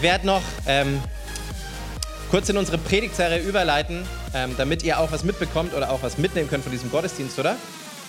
Ich 0.00 0.04
werde 0.04 0.26
noch 0.26 0.40
ähm, 0.66 0.98
kurz 2.30 2.48
in 2.48 2.56
unsere 2.56 2.78
Predigtserie 2.78 3.40
überleiten, 3.40 4.02
ähm, 4.32 4.54
damit 4.56 4.82
ihr 4.82 4.98
auch 4.98 5.12
was 5.12 5.24
mitbekommt 5.24 5.74
oder 5.74 5.90
auch 5.90 6.02
was 6.02 6.16
mitnehmen 6.16 6.48
könnt 6.48 6.62
von 6.62 6.72
diesem 6.72 6.90
Gottesdienst, 6.90 7.38
oder? 7.38 7.54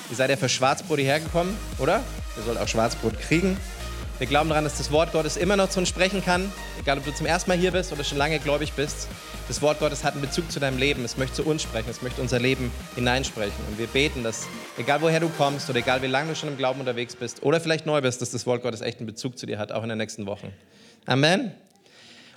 Ihr 0.09 0.15
seid 0.15 0.29
ja 0.29 0.37
für 0.37 0.47
Schwarzbrot 0.47 0.99
hierher 0.99 1.19
gekommen, 1.19 1.57
oder? 1.79 2.01
Ihr 2.37 2.43
sollt 2.43 2.59
auch 2.59 2.67
Schwarzbrot 2.69 3.19
kriegen. 3.19 3.57
Wir 4.19 4.27
glauben 4.27 4.47
daran, 4.47 4.63
dass 4.63 4.77
das 4.77 4.89
Wort 4.93 5.11
Gottes 5.11 5.35
immer 5.35 5.57
noch 5.57 5.67
zu 5.67 5.79
uns 5.79 5.89
sprechen 5.89 6.23
kann, 6.23 6.49
egal 6.79 6.97
ob 6.97 7.03
du 7.03 7.13
zum 7.13 7.25
ersten 7.25 7.49
Mal 7.49 7.57
hier 7.57 7.71
bist 7.71 7.91
oder 7.91 8.05
schon 8.05 8.17
lange 8.17 8.39
gläubig 8.39 8.71
bist. 8.71 9.09
Das 9.49 9.61
Wort 9.61 9.79
Gottes 9.79 10.05
hat 10.05 10.13
einen 10.13 10.21
Bezug 10.21 10.49
zu 10.49 10.61
deinem 10.61 10.77
Leben. 10.77 11.03
Es 11.03 11.17
möchte 11.17 11.35
zu 11.35 11.43
uns 11.43 11.61
sprechen, 11.61 11.89
es 11.89 12.01
möchte 12.01 12.21
unser 12.21 12.39
Leben 12.39 12.71
hineinsprechen. 12.95 13.65
Und 13.69 13.77
wir 13.77 13.87
beten, 13.87 14.23
dass 14.23 14.47
egal 14.77 15.01
woher 15.01 15.19
du 15.19 15.27
kommst 15.27 15.69
oder 15.69 15.79
egal 15.79 16.01
wie 16.01 16.07
lange 16.07 16.29
du 16.29 16.35
schon 16.37 16.47
im 16.47 16.55
Glauben 16.55 16.79
unterwegs 16.79 17.17
bist 17.17 17.43
oder 17.43 17.59
vielleicht 17.59 17.85
neu 17.85 17.99
bist, 17.99 18.21
dass 18.21 18.31
das 18.31 18.45
Wort 18.45 18.63
Gottes 18.63 18.79
echt 18.79 18.99
einen 18.99 19.07
Bezug 19.07 19.37
zu 19.37 19.45
dir 19.45 19.59
hat, 19.59 19.73
auch 19.73 19.83
in 19.83 19.89
den 19.89 19.97
nächsten 19.97 20.25
Wochen. 20.25 20.53
Amen. 21.05 21.51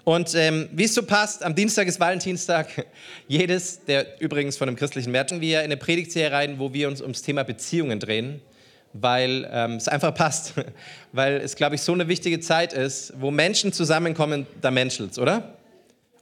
Und 0.05 0.35
ähm, 0.35 0.69
wie 0.73 0.85
es 0.85 0.95
so 0.95 1.03
passt, 1.03 1.43
am 1.43 1.55
Dienstag 1.55 1.89
ist 1.89 1.99
Valentinstag. 1.99 2.87
Jedes, 3.29 3.85
der 3.87 4.21
übrigens 4.21 4.59
von 4.59 4.69
einem 4.69 4.77
christlichen 4.77 5.11
Märchen, 5.11 5.41
wir 5.41 5.61
in 5.61 5.65
eine 5.65 5.79
Predigtserie 5.79 6.31
rein, 6.31 6.59
wo 6.59 6.75
wir 6.75 6.89
uns 6.89 7.01
ums 7.01 7.23
Thema 7.23 7.43
Beziehungen 7.43 8.01
drehen, 8.01 8.43
weil 8.93 9.49
ähm, 9.51 9.77
es 9.77 9.89
einfach 9.89 10.15
passt. 10.15 10.53
weil 11.13 11.37
es, 11.37 11.57
glaube 11.57 11.77
ich, 11.77 11.81
so 11.81 11.93
eine 11.93 12.07
wichtige 12.07 12.39
Zeit 12.41 12.75
ist, 12.75 13.15
wo 13.19 13.31
Menschen 13.31 13.73
zusammenkommen, 13.73 14.47
da 14.61 14.71
menschelt's, 14.71 15.19
oder? 15.19 15.55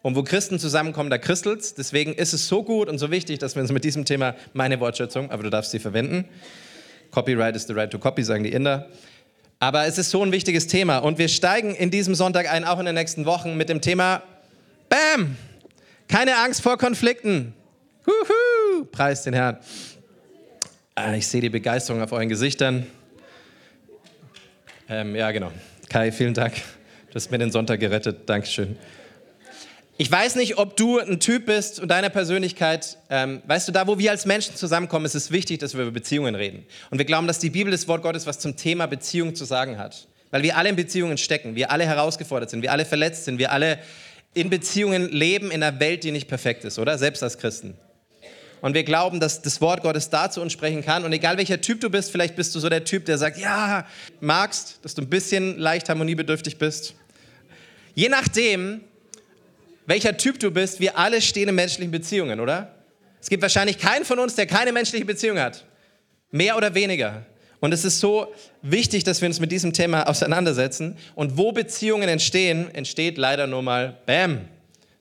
Und 0.02 0.14
wo 0.14 0.22
Christen 0.22 0.60
zusammenkommen, 0.60 1.10
da 1.10 1.18
christelt's. 1.18 1.74
Deswegen 1.74 2.14
ist 2.14 2.32
es 2.32 2.46
so 2.46 2.62
gut 2.62 2.88
und 2.88 2.98
so 2.98 3.10
wichtig, 3.10 3.40
dass 3.40 3.56
wir 3.56 3.62
uns 3.62 3.72
mit 3.72 3.82
diesem 3.82 4.04
Thema, 4.04 4.36
meine 4.52 4.78
Wortschätzung, 4.78 5.32
aber 5.32 5.42
du 5.42 5.50
darfst 5.50 5.72
sie 5.72 5.80
verwenden. 5.80 6.24
Copyright 7.10 7.56
is 7.56 7.66
the 7.66 7.72
right 7.72 7.90
to 7.90 7.98
copy, 7.98 8.22
sagen 8.22 8.44
die 8.44 8.52
Inder. 8.52 8.88
Aber 9.62 9.86
es 9.86 9.96
ist 9.96 10.10
so 10.10 10.24
ein 10.24 10.32
wichtiges 10.32 10.66
Thema 10.66 10.98
und 10.98 11.18
wir 11.18 11.28
steigen 11.28 11.76
in 11.76 11.92
diesem 11.92 12.16
Sonntag 12.16 12.50
ein, 12.50 12.64
auch 12.64 12.80
in 12.80 12.84
den 12.84 12.96
nächsten 12.96 13.26
Wochen, 13.26 13.56
mit 13.56 13.68
dem 13.68 13.80
Thema 13.80 14.20
Bam! 14.88 15.36
Keine 16.08 16.36
Angst 16.38 16.62
vor 16.62 16.76
Konflikten. 16.76 17.54
Huhu! 18.04 18.84
Preis 18.86 19.22
den 19.22 19.34
Herrn. 19.34 19.58
Ah, 20.96 21.14
ich 21.14 21.28
sehe 21.28 21.40
die 21.40 21.48
Begeisterung 21.48 22.02
auf 22.02 22.10
euren 22.10 22.28
Gesichtern. 22.28 22.88
Ähm, 24.88 25.14
ja, 25.14 25.30
genau. 25.30 25.52
Kai, 25.88 26.10
vielen 26.10 26.34
Dank. 26.34 26.54
Du 27.10 27.14
hast 27.14 27.30
mir 27.30 27.38
den 27.38 27.52
Sonntag 27.52 27.78
gerettet. 27.78 28.28
Dankeschön. 28.28 28.76
Ich 30.02 30.10
weiß 30.10 30.34
nicht, 30.34 30.58
ob 30.58 30.76
du 30.76 30.98
ein 30.98 31.20
Typ 31.20 31.46
bist 31.46 31.78
und 31.78 31.88
deiner 31.88 32.10
Persönlichkeit, 32.10 32.98
ähm, 33.08 33.40
weißt 33.46 33.68
du, 33.68 33.72
da 33.72 33.86
wo 33.86 34.00
wir 34.00 34.10
als 34.10 34.26
Menschen 34.26 34.56
zusammenkommen, 34.56 35.06
ist 35.06 35.14
es 35.14 35.30
wichtig, 35.30 35.60
dass 35.60 35.74
wir 35.74 35.82
über 35.82 35.92
Beziehungen 35.92 36.34
reden. 36.34 36.66
Und 36.90 36.98
wir 36.98 37.04
glauben, 37.04 37.28
dass 37.28 37.38
die 37.38 37.50
Bibel, 37.50 37.70
das 37.70 37.86
Wort 37.86 38.02
Gottes, 38.02 38.26
was 38.26 38.40
zum 38.40 38.56
Thema 38.56 38.86
Beziehung 38.86 39.36
zu 39.36 39.44
sagen 39.44 39.78
hat. 39.78 40.08
Weil 40.32 40.42
wir 40.42 40.56
alle 40.56 40.70
in 40.70 40.74
Beziehungen 40.74 41.18
stecken, 41.18 41.54
wir 41.54 41.70
alle 41.70 41.86
herausgefordert 41.86 42.50
sind, 42.50 42.62
wir 42.62 42.72
alle 42.72 42.84
verletzt 42.84 43.26
sind, 43.26 43.38
wir 43.38 43.52
alle 43.52 43.78
in 44.34 44.50
Beziehungen 44.50 45.08
leben 45.08 45.52
in 45.52 45.62
einer 45.62 45.78
Welt, 45.78 46.02
die 46.02 46.10
nicht 46.10 46.26
perfekt 46.26 46.64
ist, 46.64 46.80
oder? 46.80 46.98
Selbst 46.98 47.22
als 47.22 47.38
Christen. 47.38 47.74
Und 48.60 48.74
wir 48.74 48.82
glauben, 48.82 49.20
dass 49.20 49.40
das 49.40 49.60
Wort 49.60 49.84
Gottes 49.84 50.10
da 50.10 50.32
zu 50.32 50.40
uns 50.40 50.52
sprechen 50.52 50.84
kann. 50.84 51.04
Und 51.04 51.12
egal 51.12 51.36
welcher 51.36 51.60
Typ 51.60 51.80
du 51.80 51.90
bist, 51.90 52.10
vielleicht 52.10 52.34
bist 52.34 52.52
du 52.56 52.58
so 52.58 52.68
der 52.68 52.82
Typ, 52.82 53.04
der 53.04 53.18
sagt, 53.18 53.38
ja, 53.38 53.86
magst, 54.18 54.80
dass 54.82 54.96
du 54.96 55.02
ein 55.02 55.08
bisschen 55.08 55.60
leicht 55.60 55.88
harmoniebedürftig 55.88 56.58
bist. 56.58 56.96
Je 57.94 58.08
nachdem, 58.08 58.80
welcher 59.86 60.16
Typ 60.16 60.38
du 60.38 60.50
bist, 60.50 60.80
wir 60.80 60.98
alle 60.98 61.20
stehen 61.20 61.48
in 61.48 61.54
menschlichen 61.54 61.90
Beziehungen, 61.90 62.40
oder? 62.40 62.74
Es 63.20 63.28
gibt 63.28 63.42
wahrscheinlich 63.42 63.78
keinen 63.78 64.04
von 64.04 64.18
uns, 64.18 64.34
der 64.34 64.46
keine 64.46 64.72
menschliche 64.72 65.04
Beziehung 65.04 65.38
hat. 65.38 65.64
Mehr 66.30 66.56
oder 66.56 66.74
weniger. 66.74 67.24
Und 67.60 67.72
es 67.72 67.84
ist 67.84 68.00
so 68.00 68.34
wichtig, 68.62 69.04
dass 69.04 69.20
wir 69.20 69.28
uns 69.28 69.38
mit 69.38 69.52
diesem 69.52 69.72
Thema 69.72 70.08
auseinandersetzen. 70.08 70.96
Und 71.14 71.36
wo 71.36 71.52
Beziehungen 71.52 72.08
entstehen, 72.08 72.74
entsteht 72.74 73.18
leider 73.18 73.46
nur 73.46 73.62
mal 73.62 73.98
Bam. 74.06 74.48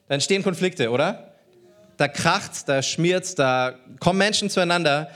Da 0.07 0.13
entstehen 0.13 0.43
Konflikte, 0.43 0.91
oder? 0.91 1.33
Da 1.97 2.07
kracht's, 2.07 2.65
da 2.65 2.83
schmiert's, 2.83 3.33
da 3.33 3.75
kommen 3.99 4.19
Menschen 4.19 4.49
zueinander. 4.49 5.09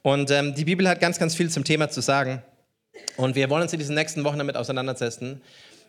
Und 0.00 0.30
ähm, 0.30 0.54
die 0.54 0.64
Bibel 0.64 0.88
hat 0.88 1.00
ganz, 1.00 1.18
ganz 1.18 1.34
viel 1.34 1.50
zum 1.50 1.64
Thema 1.64 1.90
zu 1.90 2.00
sagen. 2.00 2.42
Und 3.16 3.34
wir 3.34 3.50
wollen 3.50 3.62
uns 3.62 3.72
in 3.72 3.78
diesen 3.78 3.94
nächsten 3.94 4.24
Wochen 4.24 4.38
damit 4.38 4.56
auseinandersetzen. 4.56 5.42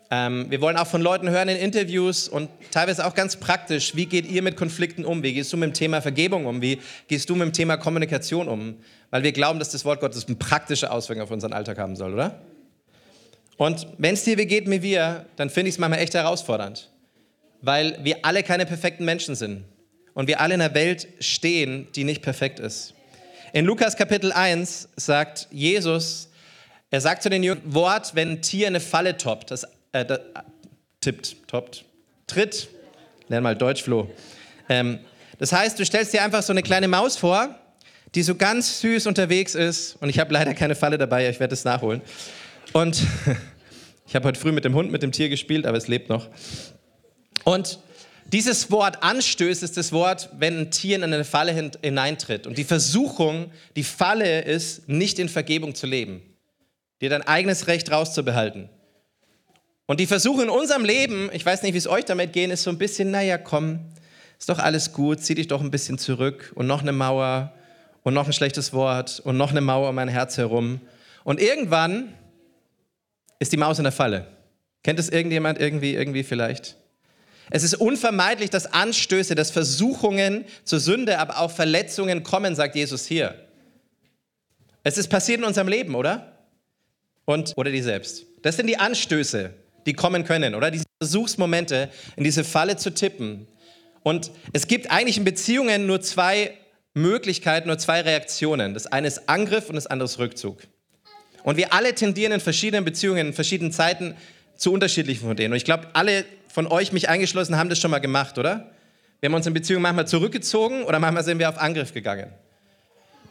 Ähm, 0.09 0.45
wir 0.49 0.61
wollen 0.61 0.77
auch 0.77 0.87
von 0.87 1.01
Leuten 1.01 1.29
hören 1.29 1.49
in 1.49 1.57
Interviews 1.57 2.29
und 2.29 2.49
teilweise 2.71 3.05
auch 3.05 3.13
ganz 3.13 3.35
praktisch, 3.35 3.95
wie 3.95 4.05
geht 4.05 4.25
ihr 4.25 4.41
mit 4.41 4.55
Konflikten 4.55 5.03
um? 5.03 5.21
Wie 5.21 5.33
gehst 5.33 5.51
du 5.51 5.57
mit 5.57 5.69
dem 5.69 5.73
Thema 5.73 6.01
Vergebung 6.01 6.45
um? 6.45 6.61
Wie 6.61 6.79
gehst 7.07 7.29
du 7.29 7.35
mit 7.35 7.45
dem 7.45 7.53
Thema 7.53 7.75
Kommunikation 7.75 8.47
um? 8.47 8.77
Weil 9.09 9.23
wir 9.23 9.33
glauben, 9.33 9.59
dass 9.59 9.69
das 9.69 9.83
Wort 9.83 9.99
Gottes 9.99 10.27
eine 10.27 10.37
praktische 10.37 10.91
Auswirkung 10.91 11.23
auf 11.23 11.31
unseren 11.31 11.51
Alltag 11.51 11.77
haben 11.77 11.95
soll, 11.95 12.13
oder? 12.13 12.39
Und 13.57 13.87
wenn 13.97 14.13
es 14.13 14.23
dir 14.23 14.37
wie 14.37 14.45
geht 14.45 14.69
wie 14.69 14.81
wir, 14.81 15.25
dann 15.35 15.49
finde 15.49 15.69
ich 15.69 15.75
es 15.75 15.79
manchmal 15.79 15.99
echt 15.99 16.13
herausfordernd, 16.13 16.89
weil 17.61 17.99
wir 18.03 18.17
alle 18.21 18.43
keine 18.43 18.65
perfekten 18.65 19.03
Menschen 19.03 19.35
sind 19.35 19.65
und 20.13 20.27
wir 20.27 20.39
alle 20.39 20.53
in 20.53 20.61
einer 20.61 20.73
Welt 20.73 21.07
stehen, 21.19 21.87
die 21.95 22.03
nicht 22.03 22.21
perfekt 22.21 22.59
ist. 22.59 22.93
In 23.51 23.65
Lukas 23.65 23.97
Kapitel 23.97 24.31
1 24.31 24.89
sagt 24.95 25.47
Jesus, 25.51 26.29
er 26.91 27.01
sagt 27.01 27.23
zu 27.23 27.29
den 27.29 27.43
Jüngern, 27.43 27.61
Wort, 27.65 28.15
wenn 28.15 28.29
ein 28.29 28.41
Tier 28.41 28.67
eine 28.67 28.79
Falle 28.79 29.17
toppt, 29.17 29.51
das 29.51 29.67
äh, 29.91 30.05
da, 30.05 30.19
tippt, 31.01 31.47
toppt, 31.47 31.85
tritt. 32.27 32.69
Lern 33.27 33.43
mal 33.43 33.55
Deutsch, 33.55 33.83
Flo. 33.83 34.09
Ähm, 34.69 34.99
das 35.37 35.51
heißt, 35.51 35.77
du 35.79 35.85
stellst 35.85 36.13
dir 36.13 36.23
einfach 36.23 36.43
so 36.43 36.53
eine 36.53 36.63
kleine 36.63 36.87
Maus 36.87 37.17
vor, 37.17 37.55
die 38.15 38.23
so 38.23 38.35
ganz 38.35 38.81
süß 38.81 39.07
unterwegs 39.07 39.55
ist. 39.55 39.97
Und 39.99 40.09
ich 40.09 40.19
habe 40.19 40.33
leider 40.33 40.53
keine 40.53 40.75
Falle 40.75 40.97
dabei, 40.97 41.29
ich 41.29 41.39
werde 41.39 41.53
es 41.53 41.63
nachholen. 41.63 42.01
Und 42.73 43.03
ich 44.07 44.15
habe 44.15 44.27
heute 44.27 44.39
früh 44.39 44.51
mit 44.51 44.65
dem 44.65 44.73
Hund, 44.73 44.91
mit 44.91 45.03
dem 45.03 45.11
Tier 45.11 45.29
gespielt, 45.29 45.65
aber 45.65 45.77
es 45.77 45.87
lebt 45.87 46.09
noch. 46.09 46.27
Und 47.43 47.79
dieses 48.33 48.71
Wort 48.71 49.03
anstößt 49.03 49.63
ist 49.63 49.77
das 49.77 49.93
Wort, 49.93 50.29
wenn 50.37 50.59
ein 50.59 50.71
Tier 50.71 50.97
in 50.97 51.03
eine 51.03 51.23
Falle 51.23 51.71
hineintritt. 51.81 52.45
Und 52.45 52.57
die 52.57 52.65
Versuchung, 52.65 53.51
die 53.75 53.83
Falle 53.83 54.41
ist, 54.41 54.89
nicht 54.89 55.17
in 55.19 55.29
Vergebung 55.29 55.75
zu 55.75 55.87
leben, 55.87 56.21
dir 56.99 57.09
dein 57.09 57.21
eigenes 57.21 57.67
Recht 57.67 57.89
rauszubehalten. 57.89 58.69
Und 59.87 60.01
die 60.01 60.05
Versuche 60.05 60.43
in 60.43 60.49
unserem 60.49 60.83
Leben, 60.83 61.29
ich 61.33 61.45
weiß 61.45 61.63
nicht, 61.63 61.73
wie 61.73 61.77
es 61.77 61.87
euch 61.87 62.05
damit 62.05 62.33
geht, 62.33 62.51
ist 62.51 62.63
so 62.63 62.69
ein 62.69 62.77
bisschen, 62.77 63.09
naja, 63.09 63.37
komm, 63.37 63.79
ist 64.37 64.49
doch 64.49 64.59
alles 64.59 64.91
gut, 64.91 65.21
zieh 65.21 65.33
dich 65.33 65.47
doch 65.47 65.61
ein 65.61 65.71
bisschen 65.71 65.97
zurück 65.97 66.51
und 66.55 66.67
noch 66.67 66.81
eine 66.81 66.91
Mauer 66.91 67.53
und 68.03 68.13
noch 68.13 68.27
ein 68.27 68.33
schlechtes 68.33 68.73
Wort 68.73 69.21
und 69.21 69.37
noch 69.37 69.51
eine 69.51 69.61
Mauer 69.61 69.89
um 69.89 69.95
mein 69.95 70.09
Herz 70.09 70.37
herum. 70.37 70.81
Und 71.23 71.41
irgendwann 71.41 72.13
ist 73.39 73.53
die 73.53 73.57
Maus 73.57 73.79
in 73.79 73.83
der 73.85 73.93
Falle. 73.93 74.27
Kennt 74.83 74.99
es 74.99 75.09
irgendjemand 75.09 75.59
irgendwie, 75.59 75.95
irgendwie 75.95 76.23
vielleicht? 76.23 76.75
Es 77.49 77.63
ist 77.63 77.75
unvermeidlich, 77.75 78.49
dass 78.49 78.71
Anstöße, 78.71 79.35
dass 79.35 79.51
Versuchungen 79.51 80.43
zur 80.65 80.81
Sünde, 80.81 81.17
aber 81.17 81.39
auch 81.39 81.51
Verletzungen 81.51 82.23
kommen, 82.23 82.55
sagt 82.55 82.75
Jesus 82.75 83.05
hier. 83.05 83.35
Es 84.83 84.97
ist 84.97 85.07
passiert 85.07 85.39
in 85.39 85.45
unserem 85.45 85.69
Leben, 85.69 85.95
oder? 85.95 86.33
Und, 87.25 87.53
oder 87.55 87.71
die 87.71 87.81
selbst. 87.81 88.25
Das 88.41 88.57
sind 88.57 88.67
die 88.67 88.77
Anstöße, 88.77 89.53
die 89.87 89.93
kommen 89.93 90.23
können, 90.25 90.53
oder? 90.53 90.69
Diese 90.69 90.85
Versuchsmomente, 91.01 91.89
in 92.15 92.23
diese 92.23 92.43
Falle 92.43 92.77
zu 92.77 92.93
tippen. 92.93 93.47
Und 94.03 94.31
es 94.53 94.67
gibt 94.67 94.91
eigentlich 94.91 95.17
in 95.17 95.23
Beziehungen 95.23 95.87
nur 95.87 96.01
zwei 96.01 96.51
Möglichkeiten, 96.93 97.67
nur 97.67 97.77
zwei 97.77 98.01
Reaktionen. 98.01 98.73
Das 98.73 98.87
eine 98.87 99.07
ist 99.07 99.29
Angriff 99.29 99.69
und 99.69 99.75
das 99.75 99.87
andere 99.87 100.05
ist 100.05 100.19
Rückzug. 100.19 100.61
Und 101.43 101.57
wir 101.57 101.73
alle 101.73 101.95
tendieren 101.95 102.33
in 102.33 102.39
verschiedenen 102.39 102.83
Beziehungen, 102.83 103.27
in 103.27 103.33
verschiedenen 103.33 103.71
Zeiten 103.71 104.15
zu 104.55 104.73
unterschiedlichen 104.73 105.25
von 105.25 105.35
denen. 105.35 105.53
Und 105.53 105.57
ich 105.57 105.65
glaube, 105.65 105.87
alle 105.93 106.25
von 106.47 106.67
euch, 106.67 106.91
mich 106.91 107.09
eingeschlossen, 107.09 107.57
haben 107.57 107.69
das 107.69 107.79
schon 107.79 107.91
mal 107.91 107.99
gemacht, 107.99 108.37
oder? 108.37 108.71
Wir 109.19 109.29
haben 109.29 109.35
uns 109.35 109.47
in 109.47 109.53
Beziehungen 109.53 109.83
manchmal 109.83 110.07
zurückgezogen 110.07 110.83
oder 110.83 110.99
manchmal 110.99 111.23
sind 111.23 111.39
wir 111.39 111.49
auf 111.49 111.57
Angriff 111.57 111.93
gegangen. 111.93 112.31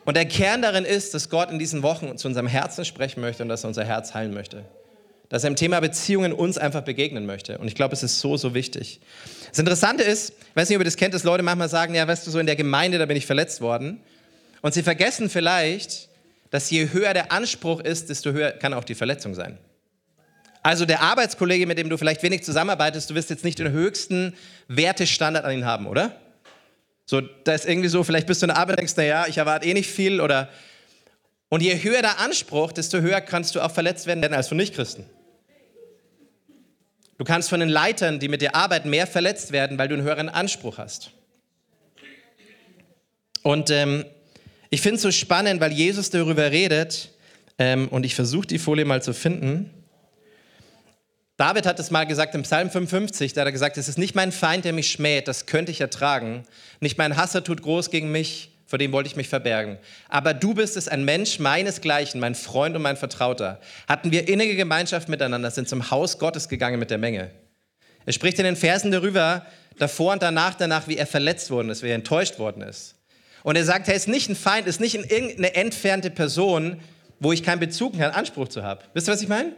Und 0.05 0.17
der 0.17 0.25
Kern 0.25 0.63
darin 0.63 0.85
ist, 0.85 1.15
dass 1.15 1.29
Gott 1.29 1.51
in 1.51 1.59
diesen 1.59 1.83
Wochen 1.83 2.17
zu 2.17 2.29
unserem 2.29 2.47
Herzen 2.47 2.85
sprechen 2.85 3.21
möchte 3.21 3.43
und 3.43 3.49
dass 3.49 3.65
er 3.65 3.69
unser 3.69 3.85
Herz 3.85 4.15
heilen 4.15 4.33
möchte 4.33 4.65
dass 5.29 5.45
er 5.45 5.49
im 5.49 5.57
Thema 5.57 5.81
Beziehungen 5.81 6.33
uns 6.33 6.59
einfach 6.59 6.83
begegnen 6.83 7.27
möchte. 7.27 7.59
Und 7.59 7.67
ich 7.67 7.75
glaube, 7.75 7.95
es 7.95 8.03
ist 8.03 8.21
so, 8.21 8.37
so 8.37 8.55
wichtig. 8.55 9.01
Das 9.51 9.59
Interessante 9.59 10.03
ist, 10.03 10.31
ich 10.31 10.57
weiß 10.57 10.69
nicht, 10.69 10.77
ob 10.77 10.83
ihr 10.83 10.85
das 10.87 10.97
kennt, 10.97 11.15
dass 11.15 11.25
Leute 11.25 11.43
manchmal 11.43 11.69
sagen, 11.69 11.95
ja, 11.95 12.07
weißt 12.07 12.27
du, 12.27 12.31
so 12.31 12.39
in 12.39 12.47
der 12.47 12.57
Gemeinde, 12.57 12.99
da 12.99 13.07
bin 13.07 13.17
ich 13.17 13.27
verletzt 13.27 13.61
worden. 13.61 14.01
Und 14.63 14.75
sie 14.75 14.83
vergessen 14.83 15.29
vielleicht, 15.29 16.09
dass 16.51 16.71
je 16.71 16.93
höher 16.93 17.13
der 17.13 17.33
Anspruch 17.33 17.81
ist, 17.81 18.09
desto 18.09 18.33
höher 18.33 18.53
kann 18.53 18.73
auch 18.73 18.85
die 18.85 18.95
Verletzung 18.95 19.35
sein. 19.35 19.59
Also 20.63 20.85
der 20.85 21.01
Arbeitskollege, 21.01 21.67
mit 21.67 21.79
dem 21.79 21.89
du 21.89 21.97
vielleicht 21.97 22.23
wenig 22.23 22.43
zusammenarbeitest, 22.43 23.11
du 23.11 23.15
wirst 23.15 23.31
jetzt 23.31 23.45
nicht 23.45 23.59
den 23.59 23.71
höchsten 23.71 24.35
Wertestandard 24.69 25.45
an 25.45 25.53
ihn 25.53 25.65
haben, 25.65 25.87
oder? 25.87 26.17
So, 27.05 27.21
da 27.21 27.55
ist 27.55 27.67
irgendwie 27.67 27.89
so, 27.89 28.03
vielleicht 28.03 28.27
bist 28.27 28.43
du 28.43 28.47
in 28.47 28.49
der 28.49 28.59
Arbeit 28.59 28.73
und 28.73 28.79
denkst, 28.81 28.97
naja, 28.97 29.27
ich 29.29 29.39
erwarte 29.39 29.67
eh 29.67 29.75
nicht 29.75 29.89
viel 29.89 30.21
oder 30.21 30.49
und 31.49 31.63
je 31.63 31.81
höher 31.81 32.03
der 32.03 32.19
Anspruch, 32.19 32.73
desto 32.73 32.99
höher 32.99 33.21
kannst 33.21 33.55
du 33.55 33.61
auch 33.61 33.71
verletzt 33.71 34.07
werden 34.07 34.25
als 34.35 34.49
von 34.49 34.57
Nichtchristen. 34.57 35.07
Du 37.19 37.25
kannst 37.25 37.49
von 37.49 37.61
den 37.61 37.69
Leitern, 37.69 38.19
die 38.19 38.29
mit 38.29 38.43
dir 38.43 38.55
arbeiten, 38.55 38.91
mehr 38.91 39.07
verletzt 39.07 39.53
werden, 39.53 39.79
weil 39.79 39.89
du 39.89 39.95
einen 39.95 40.05
höheren 40.05 40.29
Anspruch 40.29 40.79
hast. 40.79 41.13
Und 43.43 43.71
ähm, 43.71 44.05
ich 44.71 44.83
finde 44.83 44.97
es 44.97 45.03
so 45.03 45.11
spannend, 45.11 45.61
weil 45.61 45.73
Jesus 45.73 46.11
darüber 46.11 46.51
redet, 46.51 47.11
ähm, 47.59 47.89
und 47.89 48.05
ich 48.05 48.15
versuche 48.15 48.47
die 48.47 48.59
Folie 48.59 48.85
mal 48.85 49.03
zu 49.03 49.15
finden. 49.15 49.71
David 51.37 51.67
hat 51.67 51.79
es 51.79 51.91
mal 51.91 52.05
gesagt 52.05 52.35
im 52.35 52.43
Psalm 52.43 52.71
55, 52.71 53.33
da 53.33 53.43
hat 53.43 53.49
er 53.49 53.53
gesagt, 53.53 53.77
es 53.77 53.89
ist 53.89 53.99
nicht 53.99 54.15
mein 54.15 54.33
Feind, 54.33 54.65
der 54.65 54.73
mich 54.73 54.91
schmäht, 54.91 55.29
das 55.29 55.47
könnte 55.47 55.71
ich 55.71 55.81
ertragen. 55.81 56.47
Nicht 56.81 56.99
mein 56.99 57.17
Hasser 57.17 57.45
tut 57.45 57.63
groß 57.63 57.91
gegen 57.91 58.11
mich, 58.11 58.56
vor 58.67 58.79
dem 58.79 58.93
wollte 58.93 59.09
ich 59.09 59.17
mich 59.17 59.29
verbergen. 59.29 59.79
Aber 60.09 60.35
du 60.35 60.55
bist 60.55 60.77
es, 60.77 60.89
ein 60.89 61.05
Mensch 61.05 61.39
meinesgleichen, 61.39 62.21
mein 62.21 62.35
Freund 62.35 62.77
und 62.77 62.83
mein 62.83 62.97
Vertrauter. 62.97 63.61
Hatten 63.89 64.11
wir 64.11 64.29
innige 64.29 64.57
Gemeinschaft 64.57 65.09
miteinander, 65.09 65.51
sind 65.51 65.69
zum 65.69 65.91
Haus 65.91 66.19
Gottes 66.19 66.49
gegangen 66.49 66.79
mit 66.79 66.91
der 66.91 66.99
Menge. 66.99 67.31
Er 68.05 68.13
spricht 68.13 68.39
in 68.39 68.45
den 68.45 68.57
Versen 68.57 68.91
darüber, 68.91 69.47
davor 69.79 70.13
und 70.13 70.23
danach, 70.23 70.55
danach, 70.55 70.89
wie 70.89 70.97
er 70.97 71.07
verletzt 71.07 71.51
worden 71.51 71.71
ist, 71.71 71.83
wie 71.83 71.89
er 71.89 71.95
enttäuscht 71.95 72.39
worden 72.39 72.63
ist. 72.63 72.95
Und 73.43 73.57
er 73.57 73.65
sagt, 73.65 73.89
er 73.89 73.95
ist 73.95 74.09
nicht 74.09 74.29
ein 74.29 74.37
Feind, 74.37 74.67
ist 74.67 74.81
nicht 74.81 74.95
irgendeine 74.95 75.55
entfernte 75.55 76.11
Person, 76.11 76.81
wo 77.21 77.33
ich 77.33 77.43
keinen 77.43 77.61
Bezug, 77.61 77.97
keinen 77.97 78.13
Anspruch 78.13 78.49
zu 78.49 78.63
habe. 78.63 78.83
Wisst 78.93 79.09
ihr, 79.09 79.13
was 79.13 79.23
ich 79.23 79.29
meine? 79.29 79.53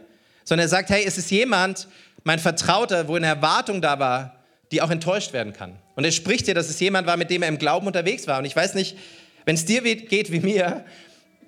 sondern 0.49 0.65
er 0.65 0.69
sagt, 0.69 0.89
hey, 0.89 1.03
es 1.05 1.17
ist 1.19 1.29
jemand, 1.29 1.87
mein 2.23 2.39
Vertrauter, 2.39 3.07
wo 3.07 3.15
eine 3.15 3.27
Erwartung 3.27 3.81
da 3.81 3.99
war, 3.99 4.38
die 4.71 4.81
auch 4.81 4.91
enttäuscht 4.91 5.33
werden 5.33 5.53
kann. 5.53 5.77
Und 5.95 6.03
er 6.03 6.11
spricht 6.11 6.45
hier, 6.45 6.55
dass 6.55 6.69
es 6.69 6.79
jemand 6.79 7.07
war, 7.07 7.17
mit 7.17 7.29
dem 7.29 7.41
er 7.41 7.49
im 7.49 7.57
Glauben 7.57 7.87
unterwegs 7.87 8.27
war. 8.27 8.39
Und 8.39 8.45
ich 8.45 8.55
weiß 8.55 8.75
nicht, 8.75 8.97
wenn 9.45 9.55
es 9.55 9.65
dir 9.65 9.81
geht 9.81 10.31
wie 10.31 10.39
mir, 10.39 10.85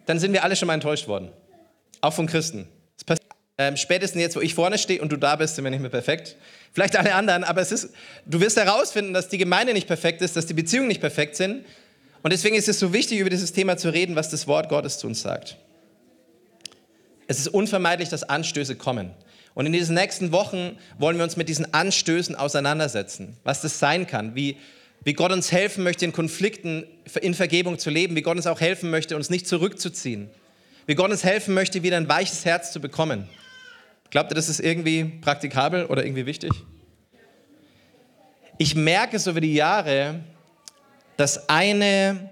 dann 0.06 0.20
sind 0.20 0.34
wir 0.34 0.44
alle 0.44 0.56
schon 0.56 0.68
mal 0.68 0.74
enttäuscht 0.74 1.08
worden. 1.08 1.30
Auch 2.02 2.14
von 2.14 2.26
Christen. 2.28 2.68
Ähm, 3.58 3.78
spätestens 3.78 4.22
jetzt, 4.22 4.36
wo 4.36 4.42
ich 4.42 4.56
vorne 4.56 4.80
stehe 4.80 5.02
und 5.02 5.12
du 5.12 5.18
da 5.18 5.36
bist, 5.36 5.56
sind 5.56 5.64
wir 5.64 5.70
nicht 5.70 5.82
mehr 5.82 5.92
perfekt. 5.92 6.36
Vielleicht 6.74 6.96
alle 6.96 7.14
anderen, 7.14 7.44
aber 7.44 7.62
es 7.62 7.72
ist, 7.72 7.90
du 8.26 8.40
wirst 8.40 8.58
herausfinden, 8.58 9.14
dass 9.14 9.30
die 9.30 9.38
Gemeinde 9.38 9.74
nicht 9.74 9.88
perfekt 9.88 10.22
ist, 10.22 10.36
dass 10.36 10.48
die 10.48 10.54
Beziehungen 10.54 10.88
nicht 10.88 11.02
perfekt 11.02 11.36
sind. 11.36 11.66
Und 12.24 12.34
deswegen 12.34 12.56
ist 12.56 12.68
es 12.68 12.80
so 12.80 12.94
wichtig, 12.94 13.20
über 13.20 13.30
dieses 13.30 13.52
Thema 13.52 13.78
zu 13.78 13.94
reden, 13.94 14.16
was 14.16 14.30
das 14.30 14.48
Wort 14.48 14.70
Gottes 14.70 14.98
zu 14.98 15.08
uns 15.08 15.22
sagt. 15.22 15.58
Es 17.28 17.40
ist 17.40 17.50
unvermeidlich, 17.50 18.10
dass 18.10 18.24
Anstöße 18.24 18.76
kommen. 18.76 19.12
Und 19.54 19.66
in 19.66 19.74
diesen 19.74 19.96
nächsten 19.96 20.32
Wochen 20.32 20.78
wollen 20.98 21.18
wir 21.18 21.24
uns 21.24 21.36
mit 21.36 21.50
diesen 21.50 21.74
Anstößen 21.74 22.36
auseinandersetzen, 22.36 23.38
was 23.44 23.62
das 23.62 23.80
sein 23.80 24.08
kann, 24.08 24.36
wie, 24.36 24.58
wie 25.04 25.14
Gott 25.14 25.32
uns 25.32 25.52
helfen 25.52 25.84
möchte, 25.84 26.06
in 26.06 26.14
Konflikten 26.14 26.86
in 27.22 27.34
Vergebung 27.34 27.78
zu 27.78 27.90
leben, 27.90 28.16
wie 28.16 28.22
Gott 28.22 28.38
uns 28.38 28.48
auch 28.48 28.62
helfen 28.62 28.90
möchte, 28.90 29.16
uns 29.16 29.30
nicht 29.30 29.48
zurückzuziehen, 29.48 30.30
wie 30.86 30.96
Gott 30.96 31.12
uns 31.12 31.24
helfen 31.24 31.54
möchte, 31.54 31.84
wieder 31.84 31.98
ein 31.98 32.08
weiches 32.08 32.46
Herz 32.46 32.72
zu 32.72 32.80
bekommen. 32.80 33.28
Glaubt 34.10 34.32
ihr, 34.32 34.36
das 34.36 34.50
ist 34.50 34.60
irgendwie 34.60 35.06
praktikabel 35.06 35.86
oder 35.86 36.06
irgendwie 36.06 36.26
wichtig? 36.26 36.52
Ich 38.58 38.76
merke 38.76 39.18
so 39.20 39.32
über 39.32 39.42
die 39.42 39.54
Jahre, 39.54 40.20
dass 41.18 41.50
eine, 41.50 42.30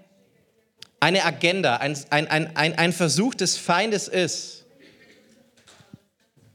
eine 0.99 1.25
Agenda, 1.25 1.77
ein, 1.77 1.97
ein, 2.11 2.27
ein, 2.27 2.77
ein 2.77 2.93
Versuch 2.93 3.33
des 3.33 3.57
Feindes 3.57 4.07
ist, 4.07 4.58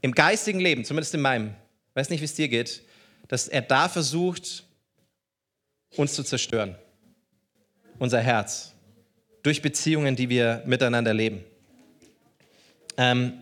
im 0.05 0.13
geistigen 0.13 0.59
Leben, 0.59 0.85
zumindest 0.85 1.15
in 1.15 1.21
meinem, 1.21 1.55
weiß 1.95 2.11
nicht, 2.11 2.21
wie 2.21 2.25
es 2.25 2.35
dir 2.35 2.47
geht, 2.47 2.83
dass 3.27 3.47
er 3.47 3.63
da 3.63 3.89
versucht, 3.89 4.63
uns 5.95 6.13
zu 6.13 6.21
zerstören. 6.21 6.75
Unser 7.97 8.19
Herz. 8.19 8.73
Durch 9.41 9.63
Beziehungen, 9.63 10.15
die 10.15 10.29
wir 10.29 10.61
miteinander 10.67 11.11
leben. 11.11 11.43
Ähm, 12.97 13.33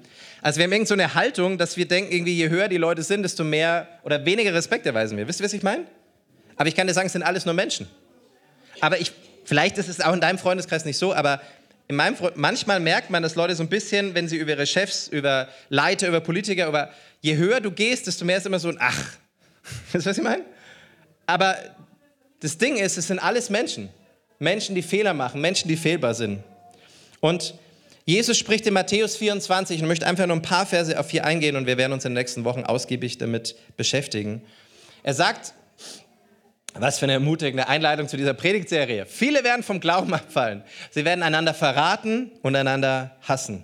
also 0.42 0.58
wir 0.58 0.64
haben 0.64 0.72
irgend 0.72 0.88
so 0.88 0.94
eine 0.94 1.14
Haltung, 1.14 1.58
dass 1.58 1.76
wir 1.76 1.86
denken, 1.86 2.14
irgendwie 2.14 2.34
je 2.34 2.48
höher 2.48 2.70
die 2.70 2.78
Leute 2.78 3.04
sind, 3.04 3.24
desto 3.24 3.44
mehr 3.44 4.00
oder 4.04 4.26
weniger 4.26 4.54
Respekt 4.54 4.86
erweisen 4.86 5.18
wir. 5.18 5.28
Wisst 5.28 5.42
ihr, 5.42 5.44
was 5.44 5.52
ich 5.52 5.64
meine? 5.64 5.86
Aber 6.56 6.70
ich 6.70 6.76
kann 6.76 6.88
dir 6.88 6.94
sagen, 6.94 7.08
es 7.08 7.14
sind 7.14 7.24
alles 7.24 7.44
nur 7.44 7.56
Menschen. 7.56 7.88
Aber 8.80 9.02
ich, 9.02 9.12
vielleicht 9.44 9.78
ist 9.78 9.90
es 9.90 10.00
auch 10.00 10.14
in 10.14 10.22
deinem 10.22 10.38
Freundeskreis 10.38 10.86
nicht 10.86 10.98
so, 10.98 11.14
aber 11.14 11.42
in 11.94 11.98
meinem 11.98 12.16
Freund, 12.16 12.38
manchmal 12.38 12.80
merkt 12.80 13.12
man, 13.12 13.22
dass 13.22 13.36
Leute 13.36 13.56
so 13.56 13.62
ein 13.62 13.70
bisschen, 13.70 14.16
wenn 14.16 14.28
sie 14.28 14.38
über 14.38 14.52
ihre 14.52 14.66
Chefs, 14.66 15.08
über 15.08 15.48
Leiter, 15.70 16.08
über 16.08 16.22
Politiker, 16.22 16.68
über 16.68 16.90
je 17.22 17.38
höher 17.38 17.62
du 17.62 17.72
gehst, 17.72 18.08
desto 18.08 18.26
mehr 18.26 18.38
ist 18.38 18.48
immer 18.48 18.60
so 18.60 18.70
ein 18.70 18.78
Ach. 18.80 19.00
Weißt 19.94 20.06
du, 20.06 20.10
was 20.10 20.18
ich 20.18 20.24
meine? 20.24 20.44
Aber 21.28 21.56
das 22.40 22.58
Ding 22.58 22.78
ist, 22.78 22.98
es 22.98 23.08
sind 23.08 23.20
alles 23.20 23.52
Menschen. 23.52 23.90
Menschen, 24.40 24.74
die 24.74 24.82
Fehler 24.82 25.14
machen, 25.14 25.40
Menschen, 25.40 25.68
die 25.68 25.78
fehlbar 25.78 26.16
sind. 26.16 26.44
Und 27.20 27.54
Jesus 28.06 28.38
spricht 28.38 28.66
in 28.66 28.74
Matthäus 28.74 29.16
24, 29.16 29.82
und 29.82 29.88
möchte 29.88 30.08
einfach 30.08 30.26
nur 30.26 30.36
ein 30.36 30.42
paar 30.42 30.66
Verse 30.66 31.00
auf 31.00 31.12
hier 31.12 31.24
eingehen 31.26 31.56
und 31.56 31.68
wir 31.68 31.78
werden 31.78 31.94
uns 31.94 32.04
in 32.06 32.12
den 32.12 32.18
nächsten 32.20 32.44
Wochen 32.44 32.64
ausgiebig 32.64 33.20
damit 33.20 33.56
beschäftigen. 33.78 34.42
Er 35.04 35.14
sagt, 35.14 35.54
was 36.80 37.00
für 37.00 37.06
eine 37.06 37.14
ermutigende 37.14 37.68
Einleitung 37.68 38.08
zu 38.08 38.18
dieser 38.18 38.34
Predigtserie. 38.34 39.06
Viele 39.06 39.44
werden 39.44 39.64
vom 39.64 39.80
Glauben 39.80 40.14
abfallen. 40.14 40.64
Sie 40.92 41.06
werden 41.06 41.24
einander 41.24 41.54
verraten 41.54 42.32
und 42.42 42.56
einander 42.56 43.16
hassen. 43.22 43.64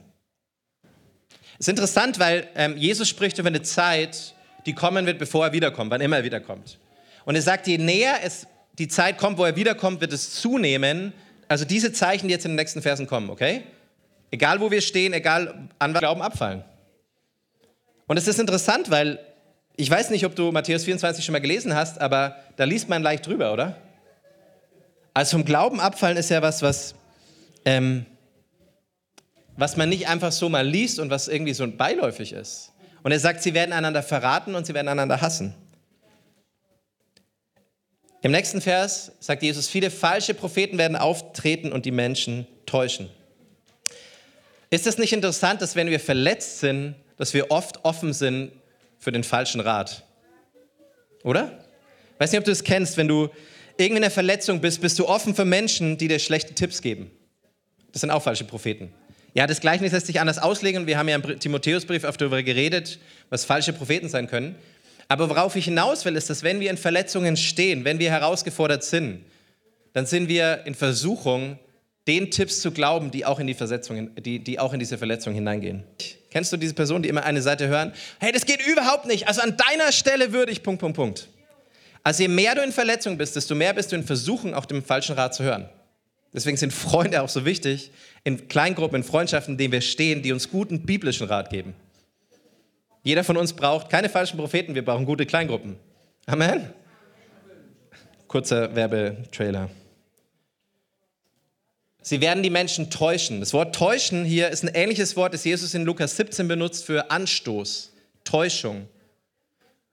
Es 1.54 1.68
ist 1.68 1.70
interessant, 1.70 2.20
weil 2.20 2.48
ähm, 2.56 2.78
Jesus 2.78 3.10
spricht 3.10 3.38
über 3.38 3.50
eine 3.50 3.62
Zeit, 3.62 4.34
die 4.66 4.74
kommen 4.74 5.06
wird, 5.06 5.20
bevor 5.20 5.48
er 5.48 5.54
wiederkommt, 5.54 5.92
wann 5.92 6.02
immer 6.02 6.18
er 6.18 6.24
wiederkommt. 6.24 6.78
Und 7.26 7.36
er 7.36 7.42
sagt, 7.42 7.68
je 7.68 7.78
näher 7.78 8.20
es 8.24 8.48
die 8.78 8.88
Zeit 8.88 9.18
kommt, 9.18 9.38
wo 9.38 9.44
er 9.44 9.56
wiederkommt, 9.56 10.00
wird 10.00 10.14
es 10.14 10.36
zunehmen. 10.36 11.14
Also 11.48 11.66
diese 11.66 11.92
Zeichen, 11.92 12.28
die 12.28 12.34
jetzt 12.34 12.46
in 12.46 12.52
den 12.52 12.56
nächsten 12.56 12.82
Versen 12.82 13.08
kommen, 13.08 13.30
okay? 13.30 13.64
Egal 14.32 14.62
wo 14.62 14.72
wir 14.72 14.82
stehen, 14.82 15.14
egal 15.14 15.68
an 15.80 15.94
was 15.94 16.00
Glauben 16.00 16.22
abfallen. 16.22 16.64
Und 18.08 18.18
es 18.18 18.28
ist 18.28 18.40
interessant, 18.40 18.90
weil 18.90 19.20
ich 19.80 19.90
weiß 19.90 20.10
nicht, 20.10 20.26
ob 20.26 20.36
du 20.36 20.52
Matthäus 20.52 20.84
24 20.84 21.24
schon 21.24 21.32
mal 21.32 21.40
gelesen 21.40 21.74
hast, 21.74 22.02
aber 22.02 22.36
da 22.58 22.66
liest 22.66 22.90
man 22.90 23.02
leicht 23.02 23.26
drüber, 23.26 23.54
oder? 23.54 23.78
Also 25.14 25.38
vom 25.38 25.46
Glauben 25.46 25.80
abfallen 25.80 26.18
ist 26.18 26.30
ja 26.30 26.42
was, 26.42 26.62
was, 26.62 26.96
ähm, 27.64 28.06
was 29.56 29.78
man 29.78 29.88
nicht 29.88 30.10
einfach 30.10 30.34
so 30.34 30.50
mal 30.50 30.68
liest 30.68 31.00
und 31.00 31.10
was 31.10 31.30
irgendwie 31.30 31.54
so 31.54 31.66
beiläufig 31.66 32.34
ist. 32.34 32.74
Und 33.04 33.14
er 33.14 33.22
sagt, 33.22 33.42
sie 33.42 33.54
werden 33.54 33.72
einander 33.72 34.04
verraten 34.04 34.54
und 34.54 34.66
sie 34.66 34.74
werden 34.74 34.90
einander 34.90 35.22
hassen. 35.22 35.56
Im 38.22 38.32
nächsten 38.32 38.60
Vers 38.60 39.14
sagt 39.22 39.44
Jesus, 39.44 39.70
viele 39.70 39.92
falsche 39.92 40.34
Propheten 40.34 40.78
werden 40.78 40.98
auftreten 40.98 41.72
und 41.72 41.86
die 41.86 41.92
Menschen 41.92 42.48
täuschen. 42.66 43.10
Ist 44.72 44.88
es 44.88 44.98
nicht 44.98 45.14
interessant, 45.14 45.62
dass 45.62 45.78
wenn 45.78 45.90
wir 45.90 46.02
verletzt 46.02 46.60
sind, 46.60 46.96
dass 47.16 47.34
wir 47.34 47.50
oft 47.50 47.86
offen 47.86 48.12
sind 48.12 48.52
für 49.00 49.12
den 49.12 49.24
falschen 49.24 49.62
Rat. 49.62 50.04
Oder? 51.24 51.66
Weiß 52.20 52.32
nicht, 52.32 52.40
ob 52.40 52.46
du 52.46 52.52
es 52.52 52.64
kennst, 52.64 52.98
wenn 52.98 53.08
du 53.08 53.30
irgendwie 53.78 53.98
in 53.98 54.02
der 54.02 54.12
Verletzung 54.12 54.60
bist, 54.60 54.82
bist 54.82 55.00
du 55.00 55.08
offen 55.08 55.34
für 55.34 55.46
Menschen, 55.46 55.98
die 55.98 56.10
dir 56.10 56.20
schlechte 56.20 56.54
Tipps 56.54 56.82
geben. 56.82 57.10
Das 57.92 58.02
sind 58.02 58.12
auch 58.12 58.22
falsche 58.22 58.44
Propheten. 58.44 58.94
Ja, 59.34 59.48
das 59.48 59.62
Gleichnis 59.62 59.94
lässt 59.94 60.08
sich 60.08 60.20
anders 60.20 60.38
auslegen. 60.38 60.86
Wir 60.86 60.98
haben 60.98 61.08
ja 61.08 61.16
im 61.16 61.40
Timotheusbrief 61.40 62.04
oft 62.04 62.20
darüber 62.20 62.44
geredet, 62.44 63.00
was 63.30 63.46
falsche 63.46 63.74
Propheten 63.74 64.10
sein 64.10 64.28
können. 64.28 64.56
Aber 65.08 65.30
worauf 65.30 65.56
ich 65.56 65.66
hinaus 65.66 66.06
will, 66.06 66.16
ist, 66.16 66.30
dass 66.30 66.44
wenn 66.44 66.60
wir 66.60 66.70
in 66.70 66.78
Verletzungen 66.78 67.38
stehen, 67.38 67.86
wenn 67.86 68.00
wir 68.00 68.12
herausgefordert 68.12 68.84
sind, 68.84 69.24
dann 69.94 70.06
sind 70.06 70.28
wir 70.28 70.66
in 70.66 70.76
Versuchung, 70.76 71.58
den 72.08 72.32
Tipps 72.32 72.62
zu 72.62 72.72
glauben, 72.72 73.12
die 73.12 73.26
auch 73.26 73.40
in, 73.40 73.48
die 73.48 73.54
Versetzungen, 73.54 74.12
die, 74.16 74.40
die 74.40 74.60
auch 74.60 74.74
in 74.74 74.80
diese 74.80 74.98
Verletzung 74.98 75.34
hineingehen. 75.34 75.84
Kennst 76.32 76.54
du 76.54 76.58
diese 76.58 76.74
Person, 76.74 77.02
die 77.02 77.10
immer 77.10 77.24
eine 77.24 77.42
Seite 77.42 77.68
hören? 77.68 77.94
Hey, 78.20 78.32
das 78.32 78.46
geht 78.46 78.66
überhaupt 78.66 79.06
nicht. 79.06 79.28
Also 79.28 79.42
an 79.42 79.58
deiner 79.58 79.92
Stelle 79.92 80.32
würde 80.32 80.52
ich 80.52 80.62
Punkt, 80.62 80.80
Punkt, 80.80 80.96
Punkt. 80.96 81.30
Also 82.04 82.24
je 82.24 82.30
mehr 82.30 82.56
du 82.56 82.62
in 82.62 82.72
Verletzung 82.72 83.18
bist, 83.18 83.36
desto 83.36 83.56
mehr 83.56 83.74
bist 83.74 83.92
du 83.92 83.96
in 83.96 84.04
Versuchen, 84.04 84.54
auch 84.54 84.66
dem 84.66 84.84
falschen 84.84 85.16
Rat 85.16 85.34
zu 85.36 85.44
hören. 85.44 85.70
Deswegen 86.34 86.58
sind 86.58 86.72
Freunde 86.72 87.22
auch 87.22 87.30
so 87.30 87.46
wichtig, 87.46 87.92
in 88.24 88.48
Kleingruppen, 88.48 88.98
in 88.98 89.04
Freundschaften, 89.04 89.56
in 89.56 89.58
denen 89.58 89.72
wir 89.72 89.82
stehen, 89.82 90.22
die 90.22 90.32
uns 90.32 90.50
guten 90.50 90.86
biblischen 90.86 91.28
Rat 91.28 91.50
geben. 91.50 91.74
Jeder 93.04 93.24
von 93.24 93.38
uns 93.38 93.54
braucht 93.54 93.90
keine 93.90 94.10
falschen 94.10 94.38
Propheten, 94.38 94.76
wir 94.76 94.86
brauchen 94.86 95.06
gute 95.06 95.26
Kleingruppen. 95.26 95.78
Amen. 96.28 96.72
Kurzer 98.28 98.76
Werbetrailer. 98.76 99.70
Sie 102.02 102.22
werden 102.22 102.44
die 102.44 102.50
Menschen 102.50 102.90
täuschen. 102.90 103.40
Das 103.40 103.54
Wort 103.54 103.76
täuschen 103.76 104.24
hier 104.24 104.50
ist 104.50 104.64
ein 104.64 104.72
ähnliches 104.74 105.16
Wort, 105.16 105.34
das 105.34 105.44
Jesus 105.44 105.74
in 105.74 105.84
Lukas 105.84 106.16
17 106.16 106.48
benutzt 106.48 106.86
für 106.86 107.12
Anstoß, 107.12 107.92
Täuschung. 108.24 108.88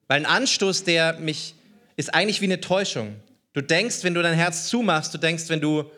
Weil 0.06 0.20
ein 0.20 0.26
Anstoß, 0.26 0.84
der 0.84 1.14
mich, 1.14 1.54
ist 1.96 2.14
eigentlich 2.14 2.40
wie 2.40 2.46
eine 2.46 2.60
Täuschung. 2.60 3.16
Du 3.52 3.60
denkst, 3.60 4.04
wenn 4.04 4.14
du 4.14 4.22
dein 4.22 4.34
Herz 4.34 4.68
zumachst, 4.68 5.12
du 5.14 5.18
denkst, 5.18 5.48
wenn 5.48 5.60
du 5.60 5.90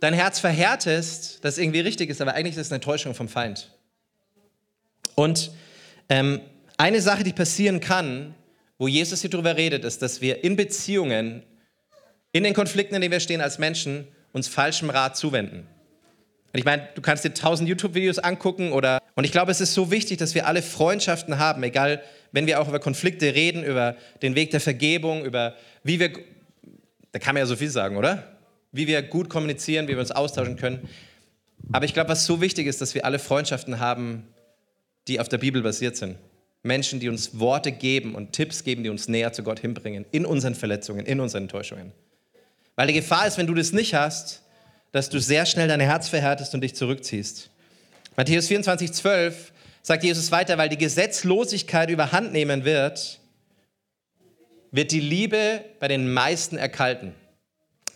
dein 0.00 0.14
Herz 0.14 0.40
verhärtest, 0.40 1.44
dass 1.44 1.58
irgendwie 1.58 1.80
richtig 1.80 2.10
ist, 2.10 2.20
aber 2.20 2.34
eigentlich 2.34 2.56
ist 2.56 2.66
es 2.66 2.72
eine 2.72 2.80
Täuschung 2.80 3.14
vom 3.14 3.28
Feind. 3.28 3.70
Und 5.14 5.50
ähm, 6.08 6.40
eine 6.76 7.00
Sache, 7.00 7.24
die 7.24 7.32
passieren 7.32 7.80
kann, 7.80 8.34
wo 8.78 8.88
Jesus 8.88 9.20
hier 9.20 9.30
drüber 9.30 9.56
redet, 9.56 9.84
ist, 9.84 10.02
dass 10.02 10.20
wir 10.20 10.44
in 10.44 10.56
Beziehungen, 10.56 11.42
in 12.32 12.44
den 12.44 12.54
Konflikten, 12.54 12.94
in 12.94 13.00
denen 13.00 13.12
wir 13.12 13.20
stehen 13.20 13.40
als 13.40 13.58
Menschen, 13.58 14.06
uns 14.32 14.48
falschem 14.48 14.90
Rat 14.90 15.16
zuwenden. 15.16 15.66
Und 16.52 16.58
ich 16.58 16.64
meine, 16.64 16.88
du 16.94 17.02
kannst 17.02 17.24
dir 17.24 17.34
tausend 17.34 17.68
YouTube-Videos 17.68 18.18
angucken 18.18 18.72
oder, 18.72 19.00
und 19.14 19.24
ich 19.24 19.32
glaube, 19.32 19.50
es 19.50 19.60
ist 19.60 19.74
so 19.74 19.90
wichtig, 19.90 20.18
dass 20.18 20.34
wir 20.34 20.46
alle 20.46 20.62
Freundschaften 20.62 21.38
haben, 21.38 21.62
egal, 21.62 22.02
wenn 22.32 22.46
wir 22.46 22.60
auch 22.60 22.68
über 22.68 22.80
Konflikte 22.80 23.34
reden, 23.34 23.64
über 23.64 23.96
den 24.22 24.34
Weg 24.34 24.50
der 24.50 24.60
Vergebung, 24.60 25.24
über 25.24 25.54
wie 25.82 26.00
wir, 26.00 26.12
da 27.12 27.18
kann 27.18 27.34
man 27.34 27.42
ja 27.42 27.46
so 27.46 27.56
viel 27.56 27.70
sagen, 27.70 27.96
oder? 27.96 28.36
Wie 28.72 28.86
wir 28.86 29.02
gut 29.02 29.28
kommunizieren, 29.28 29.88
wie 29.88 29.92
wir 29.92 30.00
uns 30.00 30.10
austauschen 30.10 30.56
können. 30.56 30.88
Aber 31.72 31.84
ich 31.84 31.94
glaube, 31.94 32.10
was 32.10 32.24
so 32.24 32.40
wichtig 32.40 32.66
ist, 32.66 32.80
dass 32.80 32.94
wir 32.94 33.04
alle 33.04 33.18
Freundschaften 33.18 33.78
haben, 33.78 34.26
die 35.06 35.20
auf 35.20 35.28
der 35.28 35.38
Bibel 35.38 35.62
basiert 35.62 35.96
sind. 35.96 36.16
Menschen, 36.62 37.00
die 37.00 37.08
uns 37.08 37.38
Worte 37.38 37.72
geben 37.72 38.14
und 38.14 38.32
Tipps 38.32 38.64
geben, 38.64 38.82
die 38.82 38.90
uns 38.90 39.08
näher 39.08 39.32
zu 39.32 39.42
Gott 39.42 39.60
hinbringen, 39.60 40.06
in 40.10 40.26
unseren 40.26 40.54
Verletzungen, 40.54 41.06
in 41.06 41.20
unseren 41.20 41.44
Enttäuschungen. 41.44 41.92
Weil 42.78 42.86
die 42.86 42.92
Gefahr 42.92 43.26
ist, 43.26 43.36
wenn 43.38 43.48
du 43.48 43.54
das 43.54 43.72
nicht 43.72 43.94
hast, 43.94 44.40
dass 44.92 45.08
du 45.08 45.18
sehr 45.18 45.46
schnell 45.46 45.66
dein 45.66 45.80
Herz 45.80 46.08
verhärtest 46.08 46.54
und 46.54 46.60
dich 46.60 46.76
zurückziehst. 46.76 47.50
Matthäus 48.16 48.46
24, 48.46 48.92
12 48.92 49.52
sagt 49.82 50.04
Jesus 50.04 50.30
weiter, 50.30 50.58
weil 50.58 50.68
die 50.68 50.78
Gesetzlosigkeit 50.78 51.90
überhand 51.90 52.32
nehmen 52.32 52.64
wird, 52.64 53.18
wird 54.70 54.92
die 54.92 55.00
Liebe 55.00 55.64
bei 55.80 55.88
den 55.88 56.12
meisten 56.12 56.56
erkalten. 56.56 57.16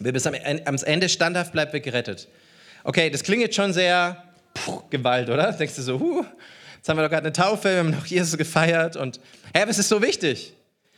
Wer 0.01 0.11
bis 0.11 0.27
am 0.27 0.35
Ende 0.35 1.09
standhaft 1.09 1.53
bleibt, 1.53 1.73
wird 1.75 1.85
gerettet. 1.85 2.27
Okay, 2.83 3.09
das 3.09 3.23
klingt 3.23 3.43
jetzt 3.43 3.55
schon 3.55 3.73
sehr 3.73 4.25
puh, 4.53 4.83
Gewalt, 4.91 5.31
oder? 5.31 5.53
Denkst 5.53 5.77
du 5.77 5.83
so, 5.83 6.01
huh, 6.01 6.25
jetzt 6.77 6.89
haben 6.89 6.99
wir 6.99 7.05
doch 7.05 7.11
gerade 7.11 7.27
eine 7.27 7.33
Taufe, 7.33 7.71
wir 7.71 7.79
haben 7.79 7.91
noch 7.91 8.07
Jesus 8.07 8.37
gefeiert 8.37 8.97
und 8.97 9.21
hey, 9.55 9.63
aber 9.63 9.71
es 9.71 9.79
ist 9.79 9.91
so 9.91 10.03
wichtig. 10.03 10.55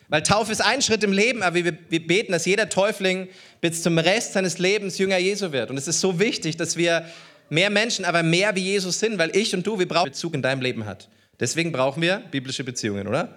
Weil 0.08 0.22
Taufe 0.22 0.52
ist 0.52 0.60
ein 0.60 0.82
Schritt 0.82 1.02
im 1.02 1.12
Leben, 1.12 1.42
aber 1.42 1.56
wir, 1.56 1.76
wir 1.88 2.06
beten, 2.06 2.32
dass 2.32 2.44
jeder 2.44 2.68
Täufling 2.68 3.28
bis 3.60 3.82
zum 3.82 3.98
Rest 3.98 4.34
seines 4.34 4.58
Lebens 4.58 4.98
Jünger 4.98 5.18
Jesu 5.18 5.52
wird. 5.52 5.70
Und 5.70 5.78
es 5.78 5.88
ist 5.88 6.00
so 6.00 6.18
wichtig, 6.18 6.56
dass 6.56 6.76
wir 6.76 7.06
mehr 7.48 7.70
Menschen, 7.70 8.04
aber 8.04 8.22
mehr 8.22 8.54
wie 8.54 8.62
Jesus 8.62 9.00
sind, 9.00 9.18
weil 9.18 9.34
ich 9.36 9.54
und 9.54 9.66
du, 9.66 9.78
wir 9.78 9.88
brauchen 9.88 10.10
Bezug 10.10 10.34
in 10.34 10.42
deinem 10.42 10.60
Leben 10.60 10.84
hat. 10.86 11.08
Deswegen 11.40 11.72
brauchen 11.72 12.02
wir 12.02 12.22
biblische 12.30 12.64
Beziehungen, 12.64 13.08
oder? 13.08 13.34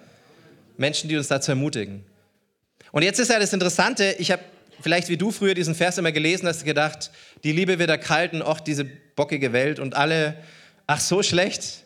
Menschen, 0.76 1.08
die 1.08 1.16
uns 1.16 1.28
dazu 1.28 1.52
ermutigen. 1.52 2.04
Und 2.92 3.02
jetzt 3.02 3.18
ist 3.18 3.30
ja 3.30 3.38
das 3.38 3.52
Interessante, 3.52 4.16
ich 4.18 4.30
habe 4.30 4.42
vielleicht 4.80 5.08
wie 5.08 5.16
du 5.16 5.30
früher 5.30 5.54
diesen 5.54 5.74
Vers 5.74 5.98
immer 5.98 6.12
gelesen 6.12 6.46
hast, 6.46 6.64
gedacht, 6.64 7.10
die 7.44 7.52
Liebe 7.52 7.78
wird 7.78 7.90
erkalten, 7.90 8.42
auch 8.42 8.60
diese 8.60 8.84
bockige 8.84 9.52
Welt 9.52 9.78
und 9.78 9.96
alle, 9.96 10.36
ach 10.86 11.00
so 11.00 11.22
schlecht. 11.22 11.84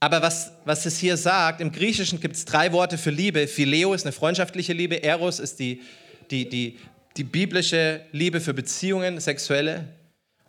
Aber 0.00 0.22
was, 0.22 0.52
was 0.64 0.86
es 0.86 0.98
hier 0.98 1.18
sagt, 1.18 1.60
im 1.60 1.72
Griechischen 1.72 2.20
gibt 2.20 2.34
es 2.34 2.46
drei 2.46 2.72
Worte 2.72 2.96
für 2.96 3.10
Liebe. 3.10 3.46
Phileo 3.46 3.92
ist 3.92 4.06
eine 4.06 4.12
freundschaftliche 4.12 4.72
Liebe, 4.72 5.02
Eros 5.02 5.38
ist 5.38 5.60
die, 5.60 5.82
die, 6.30 6.48
die, 6.48 6.78
die 7.18 7.24
biblische 7.24 8.00
Liebe 8.10 8.40
für 8.40 8.54
Beziehungen, 8.54 9.20
sexuelle. 9.20 9.88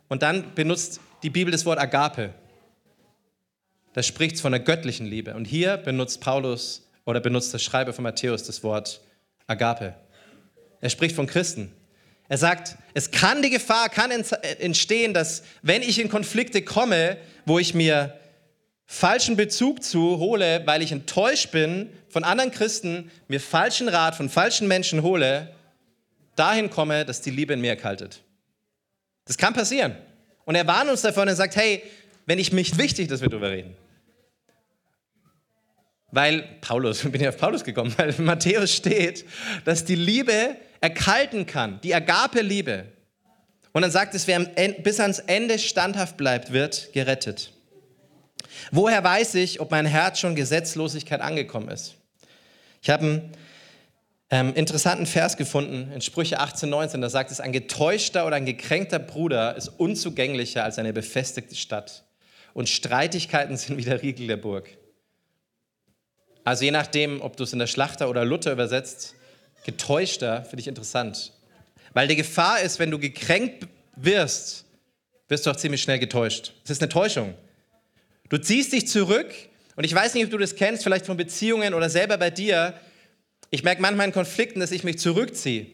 Und 0.08 0.22
dann 0.22 0.54
benutzt 0.54 1.00
die 1.22 1.28
Bibel 1.28 1.52
das 1.52 1.66
Wort 1.66 1.78
Agape. 1.78 2.32
Da 3.92 4.02
spricht 4.02 4.36
es 4.36 4.40
von 4.40 4.52
der 4.52 4.60
göttlichen 4.60 5.06
Liebe. 5.06 5.34
Und 5.34 5.44
hier 5.44 5.76
benutzt 5.76 6.22
Paulus 6.22 6.88
oder 7.04 7.20
benutzt 7.20 7.52
der 7.52 7.58
Schreiber 7.58 7.92
von 7.92 8.04
Matthäus 8.04 8.44
das 8.44 8.62
Wort 8.62 9.02
Agape. 9.46 9.94
Er 10.80 10.88
spricht 10.88 11.14
von 11.14 11.26
Christen. 11.26 11.72
Er 12.28 12.38
sagt, 12.38 12.78
es 12.94 13.10
kann 13.10 13.42
die 13.42 13.50
Gefahr, 13.50 13.90
kann 13.90 14.10
entstehen, 14.10 15.12
dass 15.12 15.42
wenn 15.60 15.82
ich 15.82 16.00
in 16.00 16.08
Konflikte 16.08 16.62
komme, 16.62 17.18
wo 17.44 17.58
ich 17.58 17.74
mir 17.74 18.18
falschen 18.86 19.36
Bezug 19.36 19.82
zu 19.82 20.18
hole, 20.18 20.62
weil 20.66 20.82
ich 20.82 20.92
enttäuscht 20.92 21.50
bin 21.50 21.90
von 22.08 22.24
anderen 22.24 22.50
Christen, 22.50 23.10
mir 23.28 23.40
falschen 23.40 23.88
Rat 23.88 24.14
von 24.14 24.28
falschen 24.28 24.68
Menschen 24.68 25.02
hole, 25.02 25.54
dahin 26.36 26.70
komme, 26.70 27.04
dass 27.04 27.20
die 27.20 27.30
Liebe 27.30 27.54
in 27.54 27.60
mir 27.60 27.70
erkaltet. 27.70 28.22
Das 29.24 29.38
kann 29.38 29.54
passieren. 29.54 29.96
Und 30.44 30.54
er 30.54 30.66
warnt 30.66 30.90
uns 30.90 31.02
davon 31.02 31.28
und 31.28 31.36
sagt, 31.36 31.56
hey, 31.56 31.82
wenn 32.26 32.38
ich 32.38 32.52
mich 32.52 32.78
wichtig, 32.78 33.08
dass 33.08 33.20
wir 33.20 33.28
darüber 33.28 33.50
reden. 33.50 33.76
Weil 36.10 36.42
Paulus, 36.60 37.02
bin 37.10 37.20
ich 37.20 37.28
auf 37.28 37.38
Paulus 37.38 37.64
gekommen, 37.64 37.94
weil 37.96 38.14
Matthäus 38.18 38.74
steht, 38.74 39.24
dass 39.64 39.84
die 39.84 39.94
Liebe 39.94 40.56
erkalten 40.80 41.46
kann, 41.46 41.80
die 41.82 41.94
Agape-Liebe. 41.94 42.86
Und 43.72 43.82
dann 43.82 43.90
sagt 43.90 44.14
es, 44.14 44.26
wer 44.26 44.40
bis 44.40 45.00
ans 45.00 45.18
Ende 45.20 45.58
standhaft 45.58 46.16
bleibt, 46.16 46.52
wird 46.52 46.92
gerettet. 46.92 47.51
Woher 48.70 49.02
weiß 49.02 49.34
ich, 49.36 49.60
ob 49.60 49.70
mein 49.70 49.86
Herz 49.86 50.18
schon 50.18 50.34
Gesetzlosigkeit 50.34 51.20
angekommen 51.20 51.68
ist? 51.68 51.94
Ich 52.82 52.90
habe 52.90 53.04
einen 53.04 53.32
ähm, 54.30 54.54
interessanten 54.54 55.06
Vers 55.06 55.36
gefunden 55.36 55.92
in 55.92 56.00
Sprüche 56.00 56.40
18, 56.40 56.68
19. 56.68 57.00
Da 57.00 57.10
sagt 57.10 57.30
es, 57.30 57.40
ein 57.40 57.52
getäuschter 57.52 58.26
oder 58.26 58.36
ein 58.36 58.46
gekränkter 58.46 58.98
Bruder 58.98 59.56
ist 59.56 59.68
unzugänglicher 59.68 60.64
als 60.64 60.78
eine 60.78 60.92
befestigte 60.92 61.54
Stadt. 61.54 62.04
Und 62.54 62.68
Streitigkeiten 62.68 63.56
sind 63.56 63.76
wie 63.76 63.84
der 63.84 64.02
Riegel 64.02 64.26
der 64.26 64.36
Burg. 64.36 64.68
Also 66.44 66.64
je 66.64 66.70
nachdem, 66.70 67.20
ob 67.20 67.36
du 67.36 67.44
es 67.44 67.52
in 67.52 67.58
der 67.58 67.66
Schlachter 67.66 68.08
oder 68.10 68.24
Luther 68.24 68.52
übersetzt, 68.52 69.14
getäuschter 69.64 70.44
finde 70.44 70.60
ich 70.60 70.68
interessant. 70.68 71.32
Weil 71.92 72.08
die 72.08 72.16
Gefahr 72.16 72.60
ist, 72.60 72.78
wenn 72.78 72.90
du 72.90 72.98
gekränkt 72.98 73.68
wirst, 73.96 74.64
wirst 75.28 75.46
du 75.46 75.50
auch 75.50 75.56
ziemlich 75.56 75.82
schnell 75.82 75.98
getäuscht. 75.98 76.52
Es 76.64 76.70
ist 76.70 76.82
eine 76.82 76.88
Täuschung. 76.88 77.34
Du 78.32 78.38
ziehst 78.38 78.72
dich 78.72 78.88
zurück 78.88 79.30
und 79.76 79.84
ich 79.84 79.94
weiß 79.94 80.14
nicht, 80.14 80.24
ob 80.24 80.30
du 80.30 80.38
das 80.38 80.56
kennst, 80.56 80.84
vielleicht 80.84 81.04
von 81.04 81.18
Beziehungen 81.18 81.74
oder 81.74 81.90
selber 81.90 82.16
bei 82.16 82.30
dir. 82.30 82.72
Ich 83.50 83.62
merke 83.62 83.82
manchmal 83.82 84.06
in 84.06 84.12
Konflikten, 84.14 84.58
dass 84.58 84.70
ich 84.70 84.84
mich 84.84 84.98
zurückziehe. 84.98 85.66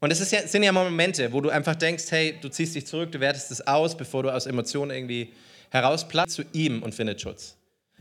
Und 0.00 0.10
es 0.10 0.30
ja, 0.30 0.48
sind 0.48 0.62
ja 0.62 0.72
Momente, 0.72 1.30
wo 1.34 1.42
du 1.42 1.50
einfach 1.50 1.74
denkst, 1.74 2.04
hey, 2.08 2.38
du 2.40 2.48
ziehst 2.48 2.74
dich 2.74 2.86
zurück, 2.86 3.12
du 3.12 3.20
wertest 3.20 3.50
es 3.50 3.66
aus, 3.66 3.98
bevor 3.98 4.22
du 4.22 4.30
aus 4.30 4.46
Emotionen 4.46 4.92
irgendwie 4.92 5.34
herausplatzt 5.68 6.36
zu 6.36 6.44
ihm 6.54 6.82
und 6.82 6.94
findet 6.94 7.20
Schutz. 7.20 7.54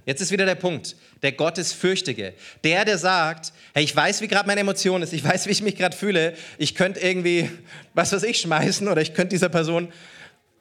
Jetzt 0.05 0.21
ist 0.21 0.31
wieder 0.31 0.45
der 0.45 0.55
Punkt. 0.55 0.95
Der 1.21 1.33
Gottesfürchtige. 1.33 2.35
Der, 2.63 2.85
der 2.85 2.97
sagt, 2.97 3.51
hey, 3.73 3.83
ich 3.83 3.93
weiß, 3.93 4.21
wie 4.21 4.29
gerade 4.29 4.47
meine 4.47 4.61
Emotion 4.61 5.01
ist, 5.01 5.11
ich 5.11 5.25
weiß, 5.25 5.45
wie 5.47 5.51
ich 5.51 5.61
mich 5.61 5.75
gerade 5.75 5.97
fühle, 5.97 6.35
ich 6.57 6.73
könnte 6.73 7.01
irgendwie, 7.01 7.49
was 7.93 8.13
weiß 8.13 8.23
ich, 8.23 8.39
schmeißen 8.39 8.87
oder 8.87 9.01
ich 9.01 9.13
könnte 9.13 9.35
dieser 9.35 9.49
Person, 9.49 9.91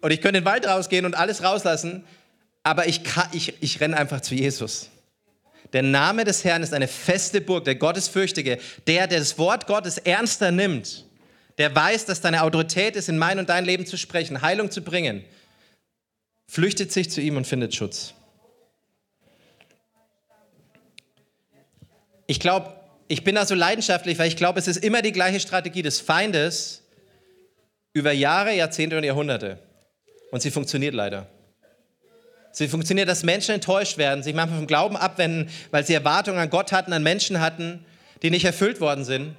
oder 0.00 0.12
ich 0.12 0.21
könnte 0.21 0.38
in 0.38 0.45
den 0.45 0.50
Wald 0.50 0.67
rausgehen 0.67 1.07
und 1.07 1.14
alles 1.14 1.45
rauslassen, 1.45 2.05
aber 2.62 2.87
ich, 2.87 3.00
ich, 3.33 3.54
ich 3.61 3.81
renne 3.81 3.97
einfach 3.97 4.21
zu 4.21 4.35
Jesus. 4.35 4.90
Der 5.73 5.83
Name 5.83 6.25
des 6.25 6.45
Herrn 6.45 6.62
ist 6.62 6.75
eine 6.75 6.88
feste 6.88 7.40
Burg, 7.40 7.64
der 7.64 7.75
Gottesfürchtige, 7.76 8.59
der, 8.87 9.07
der 9.07 9.19
das 9.19 9.38
Wort 9.38 9.66
Gottes 9.66 9.99
ernster 9.99 10.50
nimmt, 10.50 11.07
der 11.59 11.75
weiß, 11.75 12.04
dass 12.04 12.21
deine 12.21 12.42
Autorität 12.42 12.97
ist, 12.97 13.09
in 13.09 13.19
mein 13.19 13.38
und 13.38 13.49
dein 13.49 13.64
Leben 13.64 13.87
zu 13.87 13.97
sprechen, 13.97 14.42
Heilung 14.42 14.71
zu 14.71 14.83
bringen, 14.83 15.25
flüchtet 16.47 16.92
sich 16.92 17.11
zu 17.11 17.21
ihm 17.21 17.37
und 17.37 17.47
findet 17.47 17.75
Schutz. 17.75 18.14
Ich 22.26 22.38
glaube, 22.40 22.75
ich 23.09 23.25
bin 23.25 23.35
da 23.35 23.45
so 23.45 23.54
leidenschaftlich, 23.54 24.19
weil 24.19 24.28
ich 24.28 24.37
glaube, 24.37 24.59
es 24.59 24.69
ist 24.69 24.78
immer 24.78 25.02
die 25.02 25.12
gleiche 25.12 25.40
Strategie 25.40 25.83
des 25.83 26.00
Feindes 26.00 26.83
über 27.92 28.12
Jahre, 28.12 28.54
Jahrzehnte 28.54 28.97
und 28.97 29.04
Jahrhunderte. 29.04 29.59
Und 30.31 30.40
sie 30.40 30.50
funktioniert 30.50 30.95
leider. 30.95 31.28
Sie 32.52 32.68
funktioniert, 32.68 33.09
dass 33.09 33.23
Menschen 33.23 33.54
enttäuscht 33.54 33.97
werden, 33.97 34.23
sich 34.23 34.35
manchmal 34.35 34.59
vom 34.59 34.66
Glauben 34.66 34.97
abwenden, 34.97 35.50
weil 35.71 35.87
sie 35.87 35.94
Erwartungen 35.94 36.38
an 36.38 36.50
Gott 36.50 36.71
hatten, 36.71 36.92
an 36.92 37.02
Menschen 37.02 37.40
hatten, 37.40 37.85
die 38.23 38.30
nicht 38.30 38.44
erfüllt 38.44 38.80
worden 38.80 39.04
sind. 39.04 39.35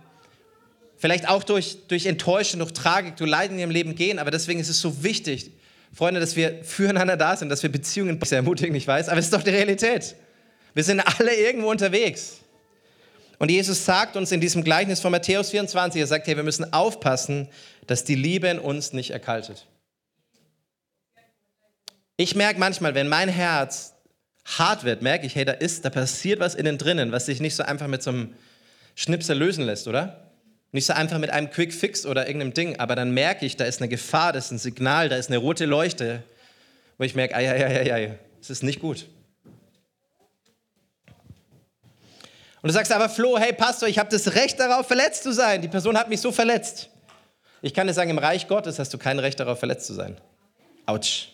Vielleicht 0.97 1.29
auch 1.29 1.43
durch, 1.43 1.77
durch 1.87 2.07
Enttäuschung, 2.07 2.59
durch 2.59 2.73
Tragik, 2.73 3.17
durch 3.17 3.29
Leiden 3.29 3.55
in 3.55 3.59
ihrem 3.59 3.71
Leben 3.71 3.95
gehen. 3.95 4.19
Aber 4.19 4.31
deswegen 4.31 4.59
ist 4.59 4.69
es 4.69 4.81
so 4.81 5.03
wichtig, 5.03 5.51
Freunde, 5.93 6.19
dass 6.19 6.35
wir 6.35 6.63
füreinander 6.63 7.15
da 7.15 7.37
sind, 7.37 7.49
dass 7.49 7.61
wir 7.61 7.71
Beziehungen 7.71 8.19
sehr 8.25 8.37
ermutigen, 8.37 8.75
ich 8.75 8.87
weiß, 8.87 9.09
aber 9.09 9.19
es 9.19 9.25
ist 9.25 9.33
doch 9.33 9.43
die 9.43 9.51
Realität. 9.51 10.15
Wir 10.73 10.83
sind 10.83 10.99
alle 10.99 11.35
irgendwo 11.35 11.69
unterwegs. 11.69 12.39
Und 13.37 13.51
Jesus 13.51 13.85
sagt 13.85 14.15
uns 14.15 14.31
in 14.31 14.41
diesem 14.41 14.63
Gleichnis 14.63 15.01
von 15.01 15.11
Matthäus 15.11 15.51
24, 15.51 16.01
er 16.01 16.07
sagt, 16.07 16.25
hey, 16.27 16.35
wir 16.35 16.43
müssen 16.43 16.71
aufpassen, 16.73 17.47
dass 17.85 18.03
die 18.03 18.15
Liebe 18.15 18.47
in 18.47 18.57
uns 18.57 18.93
nicht 18.93 19.11
erkaltet. 19.11 19.67
Ich 22.23 22.35
merke 22.35 22.57
manchmal, 22.57 22.95
wenn 22.95 23.09
mein 23.09 23.27
Herz 23.27 23.95
hart 24.45 24.85
wird, 24.85 25.01
merke 25.01 25.25
ich, 25.25 25.35
hey, 25.35 25.43
da 25.43 25.51
ist, 25.51 25.83
da 25.83 25.89
passiert 25.89 26.39
was 26.39 26.55
innen 26.55 26.77
drinnen, 26.77 27.11
was 27.11 27.25
sich 27.25 27.41
nicht 27.41 27.53
so 27.53 27.63
einfach 27.63 27.87
mit 27.87 28.01
so 28.01 28.11
einem 28.11 28.33
Schnipsel 28.95 29.37
lösen 29.37 29.65
lässt, 29.65 29.89
oder? 29.89 30.31
Nicht 30.71 30.85
so 30.85 30.93
einfach 30.93 31.17
mit 31.17 31.31
einem 31.31 31.49
Quick 31.49 31.73
Fix 31.73 32.05
oder 32.05 32.25
irgendeinem 32.25 32.53
Ding, 32.53 32.79
aber 32.79 32.95
dann 32.95 33.13
merke 33.13 33.45
ich, 33.45 33.57
da 33.57 33.65
ist 33.65 33.81
eine 33.81 33.89
Gefahr, 33.89 34.31
da 34.31 34.39
ist 34.39 34.51
ein 34.51 34.57
Signal, 34.57 35.09
da 35.09 35.17
ist 35.17 35.27
eine 35.27 35.37
rote 35.37 35.65
Leuchte, 35.65 36.23
wo 36.97 37.03
ich 37.03 37.13
merke, 37.13 37.35
ei, 37.35 37.45
ei, 37.45 37.65
ei, 37.65 37.93
ei, 37.93 38.19
es 38.39 38.49
ist 38.49 38.63
nicht 38.63 38.79
gut. 38.79 39.05
Und 42.61 42.69
du 42.69 42.71
sagst 42.71 42.93
aber, 42.93 43.09
Flo, 43.09 43.37
hey 43.37 43.51
Pastor, 43.51 43.89
ich 43.89 43.99
habe 43.99 44.09
das 44.09 44.33
Recht 44.33 44.61
darauf, 44.61 44.87
verletzt 44.87 45.23
zu 45.23 45.33
sein. 45.33 45.61
Die 45.61 45.67
Person 45.67 45.97
hat 45.97 46.07
mich 46.07 46.21
so 46.21 46.31
verletzt. 46.31 46.89
Ich 47.61 47.73
kann 47.73 47.85
dir 47.85 47.93
sagen, 47.93 48.11
im 48.11 48.17
Reich 48.17 48.47
Gottes 48.47 48.79
hast 48.79 48.93
du 48.93 48.97
kein 48.97 49.19
Recht 49.19 49.41
darauf, 49.41 49.59
verletzt 49.59 49.87
zu 49.87 49.93
sein. 49.93 50.15
Autsch. 50.85 51.32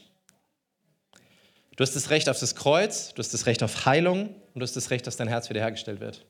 Du 1.79 1.83
hast 1.83 1.95
das 1.95 2.09
Recht 2.09 2.27
auf 2.27 2.37
das 2.37 2.55
Kreuz, 2.55 3.13
du 3.13 3.19
hast 3.19 3.33
das 3.33 3.45
Recht 3.45 3.63
auf 3.63 3.85
Heilung 3.85 4.35
und 4.53 4.59
du 4.59 4.63
hast 4.63 4.75
das 4.75 4.91
Recht, 4.91 5.07
dass 5.07 5.15
dein 5.15 5.29
Herz 5.29 5.49
wiederhergestellt 5.49 6.01
wird. 6.01 6.25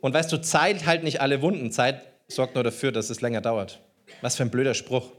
Und 0.00 0.14
weißt 0.14 0.30
du, 0.30 0.40
Zeit 0.40 0.86
halt 0.86 1.02
nicht 1.02 1.20
alle 1.20 1.42
Wunden. 1.42 1.72
Zeit 1.72 2.00
sorgt 2.28 2.54
nur 2.54 2.62
dafür, 2.62 2.92
dass 2.92 3.10
es 3.10 3.20
länger 3.20 3.40
dauert. 3.40 3.80
Was 4.20 4.36
für 4.36 4.44
ein 4.44 4.52
blöder 4.52 4.74
Spruch. 4.74 5.10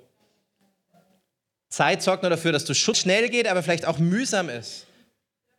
Zeit 1.67 2.01
sorgt 2.01 2.23
nur 2.23 2.29
dafür, 2.29 2.53
dass 2.53 2.63
du 2.63 2.73
Schutz 2.73 2.99
schnell 2.99 3.27
geht, 3.27 3.49
aber 3.49 3.61
vielleicht 3.61 3.85
auch 3.85 3.99
mühsam 3.99 4.47
ist. 4.47 4.87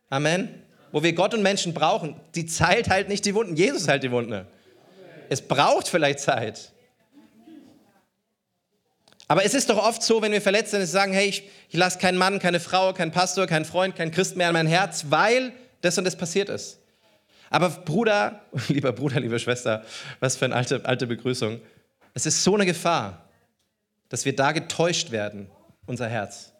Amen. 0.09 0.63
Wo 0.91 1.03
wir 1.03 1.13
Gott 1.13 1.35
und 1.35 1.43
Menschen 1.43 1.75
brauchen. 1.75 2.19
Die 2.33 2.47
Zeit 2.47 2.89
halt 2.89 3.07
nicht 3.07 3.23
die 3.25 3.35
Wunden. 3.35 3.55
Jesus 3.55 3.87
halt 3.87 4.01
die 4.01 4.09
Wunden. 4.09 4.47
Es 5.29 5.43
braucht 5.43 5.87
vielleicht 5.87 6.21
Zeit. 6.21 6.71
Aber 9.27 9.43
es 9.43 9.53
ist 9.53 9.69
doch 9.69 9.77
oft 9.77 10.03
so, 10.03 10.21
wenn 10.21 10.31
wir 10.31 10.41
verletzt 10.41 10.71
sind, 10.71 10.81
dass 10.81 10.89
wir 10.89 10.99
sagen, 10.99 11.13
hey, 11.13 11.27
ich, 11.27 11.43
ich 11.69 11.77
lasse 11.77 11.97
keinen 11.97 12.17
Mann, 12.17 12.39
keine 12.39 12.59
Frau, 12.59 12.93
keinen 12.93 13.11
Pastor, 13.11 13.47
keinen 13.47 13.65
Freund, 13.65 13.95
keinen 13.95 14.11
Christ 14.11 14.35
mehr 14.35 14.47
an 14.47 14.53
mein 14.53 14.67
Herz, 14.67 15.05
weil 15.09 15.51
das 15.81 15.97
und 15.97 16.03
das 16.03 16.15
passiert 16.15 16.49
ist. 16.49 16.79
Aber 17.49 17.69
Bruder, 17.69 18.41
lieber 18.67 18.91
Bruder, 18.91 19.19
liebe 19.19 19.39
Schwester, 19.39 19.83
was 20.19 20.35
für 20.35 20.45
eine 20.45 20.55
alte, 20.55 20.85
alte 20.85 21.07
Begrüßung. 21.07 21.59
Es 22.13 22.25
ist 22.25 22.43
so 22.43 22.53
eine 22.53 22.65
Gefahr, 22.65 23.27
dass 24.09 24.25
wir 24.25 24.35
da 24.35 24.51
getäuscht 24.51 25.11
werden, 25.11 25.49
unser 25.87 26.07
Herz. 26.07 26.51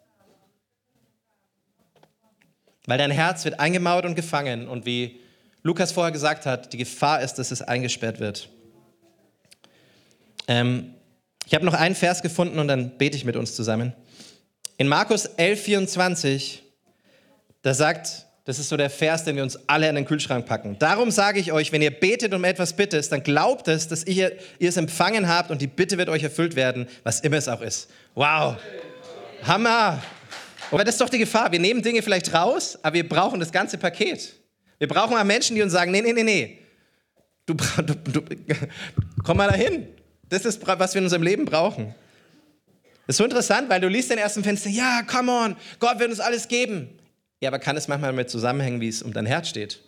Weil 2.86 2.98
dein 2.98 3.10
Herz 3.10 3.44
wird 3.44 3.60
eingemauert 3.60 4.06
und 4.06 4.14
gefangen 4.14 4.68
und 4.68 4.86
wie 4.86 5.20
Lukas 5.62 5.92
vorher 5.92 6.12
gesagt 6.12 6.46
hat, 6.46 6.72
die 6.72 6.78
Gefahr 6.78 7.20
ist, 7.20 7.34
dass 7.34 7.50
es 7.50 7.62
eingesperrt 7.62 8.20
wird. 8.20 8.48
Ähm, 10.46 10.94
ich 11.46 11.54
habe 11.54 11.64
noch 11.64 11.74
einen 11.74 11.94
Vers 11.94 12.22
gefunden 12.22 12.58
und 12.58 12.66
dann 12.66 12.98
bete 12.98 13.16
ich 13.16 13.24
mit 13.24 13.36
uns 13.36 13.54
zusammen. 13.54 13.94
In 14.78 14.88
Markus 14.88 15.24
11, 15.24 15.62
24, 15.62 16.62
da 17.62 17.72
sagt, 17.72 18.26
das 18.44 18.58
ist 18.58 18.68
so 18.68 18.76
der 18.76 18.90
Vers, 18.90 19.24
den 19.24 19.36
wir 19.36 19.44
uns 19.44 19.58
alle 19.68 19.88
in 19.88 19.94
den 19.94 20.04
Kühlschrank 20.04 20.44
packen. 20.44 20.76
Darum 20.78 21.10
sage 21.10 21.38
ich 21.38 21.52
euch, 21.52 21.72
wenn 21.72 21.82
ihr 21.82 21.92
betet 21.92 22.34
um 22.34 22.44
etwas 22.44 22.74
bittet, 22.74 23.10
dann 23.10 23.22
glaubt 23.22 23.68
es, 23.68 23.88
dass 23.88 24.04
ihr, 24.04 24.32
ihr 24.58 24.68
es 24.68 24.76
empfangen 24.76 25.28
habt 25.28 25.50
und 25.50 25.62
die 25.62 25.66
Bitte 25.68 25.98
wird 25.98 26.08
euch 26.08 26.24
erfüllt 26.24 26.56
werden, 26.56 26.88
was 27.04 27.20
immer 27.20 27.36
es 27.36 27.48
auch 27.48 27.62
ist. 27.62 27.88
Wow. 28.14 28.56
Hammer. 29.44 30.02
Aber 30.70 30.84
das 30.84 30.96
ist 30.96 31.00
doch 31.00 31.08
die 31.08 31.18
Gefahr. 31.18 31.52
Wir 31.52 31.60
nehmen 31.60 31.80
Dinge 31.80 32.02
vielleicht 32.02 32.34
raus, 32.34 32.78
aber 32.82 32.94
wir 32.94 33.08
brauchen 33.08 33.38
das 33.38 33.52
ganze 33.52 33.78
Paket. 33.78 34.34
Wir 34.78 34.88
brauchen 34.88 35.12
mal 35.12 35.24
Menschen, 35.24 35.54
die 35.54 35.62
uns 35.62 35.72
sagen, 35.72 35.92
nee, 35.92 36.02
nee, 36.02 36.12
nee, 36.12 36.24
nee. 36.24 36.58
Du, 37.46 37.54
du, 37.54 37.94
du, 37.94 38.22
komm 39.24 39.36
mal 39.36 39.48
dahin. 39.48 39.86
Das 40.28 40.44
ist, 40.44 40.66
was 40.66 40.94
wir 40.94 40.98
in 40.98 41.04
unserem 41.04 41.22
Leben 41.22 41.44
brauchen. 41.44 41.94
Das 43.06 43.14
ist 43.14 43.18
so 43.18 43.24
interessant, 43.24 43.68
weil 43.68 43.80
du 43.80 43.88
liest 43.88 44.10
den 44.10 44.18
ersten 44.18 44.42
Fenster, 44.42 44.68
ja, 44.68 45.02
come 45.02 45.30
on, 45.30 45.56
Gott 45.78 46.00
wird 46.00 46.10
uns 46.10 46.20
alles 46.20 46.48
geben. 46.48 46.98
Ja, 47.40 47.50
aber 47.50 47.58
kann 47.58 47.76
es 47.76 47.86
manchmal 47.86 48.12
mit 48.12 48.30
zusammenhängen, 48.30 48.80
wie 48.80 48.88
es 48.88 49.02
um 49.02 49.12
dein 49.12 49.26
Herz 49.26 49.48
steht? 49.48 49.80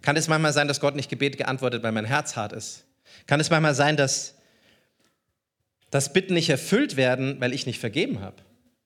Kann 0.00 0.16
es 0.16 0.28
manchmal 0.28 0.52
sein, 0.52 0.68
dass 0.68 0.80
Gott 0.80 0.96
nicht 0.96 1.10
Gebet 1.10 1.36
geantwortet, 1.36 1.82
weil 1.82 1.92
mein 1.92 2.04
Herz 2.04 2.36
hart 2.36 2.52
ist? 2.52 2.84
Kann 3.26 3.40
es 3.40 3.50
manchmal 3.50 3.74
sein, 3.74 3.96
dass, 3.96 4.34
dass 5.90 6.12
Bitten 6.12 6.34
nicht 6.34 6.48
erfüllt 6.48 6.96
werden, 6.96 7.40
weil 7.40 7.52
ich 7.52 7.66
nicht 7.66 7.80
vergeben 7.80 8.20
habe? 8.20 8.36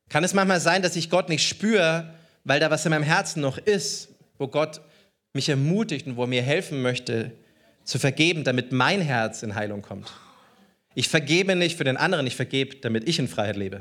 Kann 0.09 0.25
es 0.25 0.35
manchmal 0.35 0.61
sein, 0.61 0.83
dass 0.83 0.97
ich 0.97 1.11
Gott 1.11 1.29
nicht 1.29 1.47
spüre, 1.47 2.14
weil 2.45 2.59
da 2.59 2.71
was 2.71 2.85
in 2.85 2.91
meinem 2.91 3.05
Herzen 3.05 3.41
noch 3.41 3.59
ist, 3.59 4.09
wo 4.38 4.49
Gott 4.49 4.81
mich 5.33 5.49
ermutigt 5.49 6.07
und 6.07 6.17
wo 6.17 6.25
er 6.25 6.29
mir 6.29 6.43
helfen 6.43 6.83
möchte, 6.83 7.33
zu 7.85 7.99
vergeben, 7.99 8.43
damit 8.43 8.73
mein 8.73 9.01
Herz 9.01 9.43
in 9.43 9.55
Heilung 9.55 9.83
kommt? 9.83 10.11
Ich 11.01 11.09
vergebe 11.09 11.57
nicht 11.57 11.79
für 11.79 11.85
den 11.85 11.97
anderen, 11.97 12.27
ich 12.27 12.37
vergebe, 12.37 12.77
damit 12.77 13.09
ich 13.09 13.19
in 13.19 13.27
Freiheit 13.27 13.57
lebe. 13.57 13.81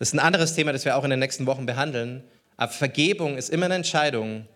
Das 0.00 0.08
ist 0.08 0.14
ein 0.14 0.18
anderes 0.18 0.56
Thema, 0.56 0.72
das 0.72 0.84
wir 0.84 0.96
auch 0.96 1.04
in 1.04 1.10
den 1.10 1.20
nächsten 1.20 1.46
Wochen 1.46 1.66
behandeln. 1.66 2.24
Aber 2.56 2.72
Vergebung 2.72 3.38
ist 3.38 3.48
immer 3.48 3.66
eine 3.66 3.76
Entscheidung, 3.76 4.48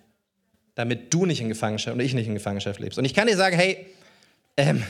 damit 0.75 1.15
du 1.15 1.27
nicht 1.27 1.41
in 1.41 1.49
Gefangenschaft 1.49 1.95
und 1.95 2.01
ich 2.01 2.13
nicht 2.13 2.27
in 2.27 2.35
Gefangenschaft 2.35 2.81
lebst. 2.81 2.99
Und 2.99 3.05
ich 3.05 3.15
kann 3.15 3.29
dir 3.29 3.37
sagen, 3.37 3.55
hey, 3.55 3.87
ähm, 4.57 4.83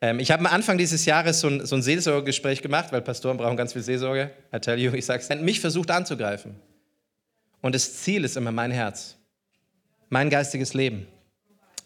ähm, 0.00 0.18
ich 0.18 0.32
habe 0.32 0.44
am 0.44 0.52
Anfang 0.52 0.76
dieses 0.76 1.04
Jahres 1.04 1.38
so 1.38 1.46
ein, 1.46 1.64
so 1.64 1.76
ein 1.76 1.82
Seelsorgegespräch 1.82 2.60
gemacht, 2.60 2.90
weil 2.90 3.00
Pastoren 3.00 3.36
brauchen 3.36 3.56
ganz 3.56 3.74
viel 3.74 3.82
Seelsorge. 3.82 4.32
I 4.52 4.58
tell 4.58 4.76
you, 4.76 4.92
ich 4.92 5.06
sage 5.06 5.22
es, 5.22 5.40
mich 5.40 5.60
versucht 5.60 5.92
anzugreifen. 5.92 6.56
Und 7.60 7.76
das 7.76 7.98
Ziel 7.98 8.24
ist 8.24 8.36
immer 8.36 8.50
mein 8.50 8.72
Herz, 8.72 9.14
mein 10.08 10.30
geistiges 10.30 10.74
Leben. 10.74 11.06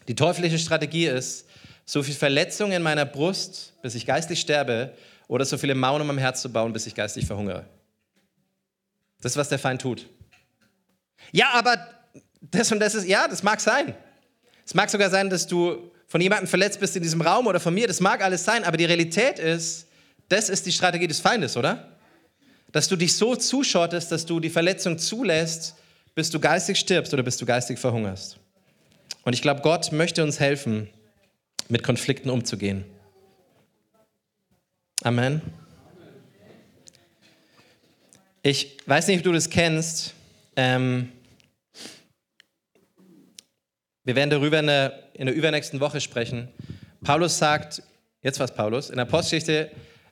Die 0.07 0.15
teuflische 0.15 0.57
Strategie 0.57 1.05
ist, 1.05 1.45
so 1.85 2.01
viel 2.01 2.15
Verletzung 2.15 2.71
in 2.71 2.81
meiner 2.81 3.05
Brust, 3.05 3.73
bis 3.81 3.95
ich 3.95 4.05
geistlich 4.05 4.39
sterbe, 4.41 4.93
oder 5.27 5.45
so 5.45 5.57
viele 5.57 5.75
Mauern 5.75 6.01
um 6.01 6.07
mein 6.07 6.17
Herz 6.17 6.41
zu 6.41 6.51
bauen, 6.51 6.73
bis 6.73 6.87
ich 6.87 6.95
geistig 6.95 7.25
verhungere. 7.25 7.65
Das 9.21 9.33
ist, 9.33 9.37
was 9.37 9.49
der 9.49 9.59
Feind 9.59 9.81
tut. 9.81 10.07
Ja, 11.31 11.49
aber 11.53 11.77
das 12.41 12.71
und 12.71 12.79
das 12.79 12.95
ist, 12.95 13.07
ja, 13.07 13.27
das 13.27 13.41
mag 13.43 13.59
sein. 13.59 13.95
Es 14.65 14.73
mag 14.73 14.89
sogar 14.89 15.09
sein, 15.09 15.29
dass 15.29 15.47
du 15.47 15.91
von 16.07 16.21
jemandem 16.21 16.47
verletzt 16.47 16.79
bist 16.79 16.95
in 16.95 17.03
diesem 17.03 17.21
Raum 17.21 17.47
oder 17.47 17.59
von 17.59 17.73
mir, 17.73 17.87
das 17.87 17.99
mag 17.99 18.23
alles 18.23 18.43
sein, 18.43 18.63
aber 18.63 18.77
die 18.77 18.85
Realität 18.85 19.39
ist, 19.39 19.87
das 20.29 20.49
ist 20.49 20.65
die 20.65 20.71
Strategie 20.71 21.07
des 21.07 21.19
Feindes, 21.19 21.57
oder? 21.57 21.97
Dass 22.71 22.87
du 22.87 22.95
dich 22.95 23.15
so 23.15 23.35
zuschottest, 23.35 24.11
dass 24.11 24.25
du 24.25 24.39
die 24.39 24.49
Verletzung 24.49 24.97
zulässt, 24.97 25.75
bis 26.13 26.29
du 26.29 26.39
geistig 26.39 26.77
stirbst 26.77 27.13
oder 27.13 27.23
bis 27.23 27.37
du 27.37 27.45
geistig 27.45 27.79
verhungerst. 27.79 28.37
Und 29.23 29.33
ich 29.33 29.41
glaube, 29.41 29.61
Gott 29.61 29.91
möchte 29.91 30.23
uns 30.23 30.39
helfen, 30.39 30.89
mit 31.69 31.83
Konflikten 31.83 32.29
umzugehen. 32.29 32.85
Amen. 35.03 35.41
Ich 38.41 38.77
weiß 38.85 39.07
nicht, 39.07 39.17
ob 39.17 39.23
du 39.23 39.33
das 39.33 39.49
kennst. 39.49 40.13
Ähm, 40.55 41.11
wir 44.03 44.15
werden 44.15 44.29
darüber 44.29 44.59
in 44.59 44.67
der, 44.67 45.09
in 45.13 45.25
der 45.25 45.35
übernächsten 45.35 45.79
Woche 45.79 45.99
sprechen. 45.99 46.49
Paulus 47.03 47.37
sagt, 47.39 47.81
jetzt 48.21 48.39
was 48.39 48.53
Paulus, 48.53 48.89
in 48.91 48.97
der 48.97 49.05
Postgeschichte, 49.05 49.71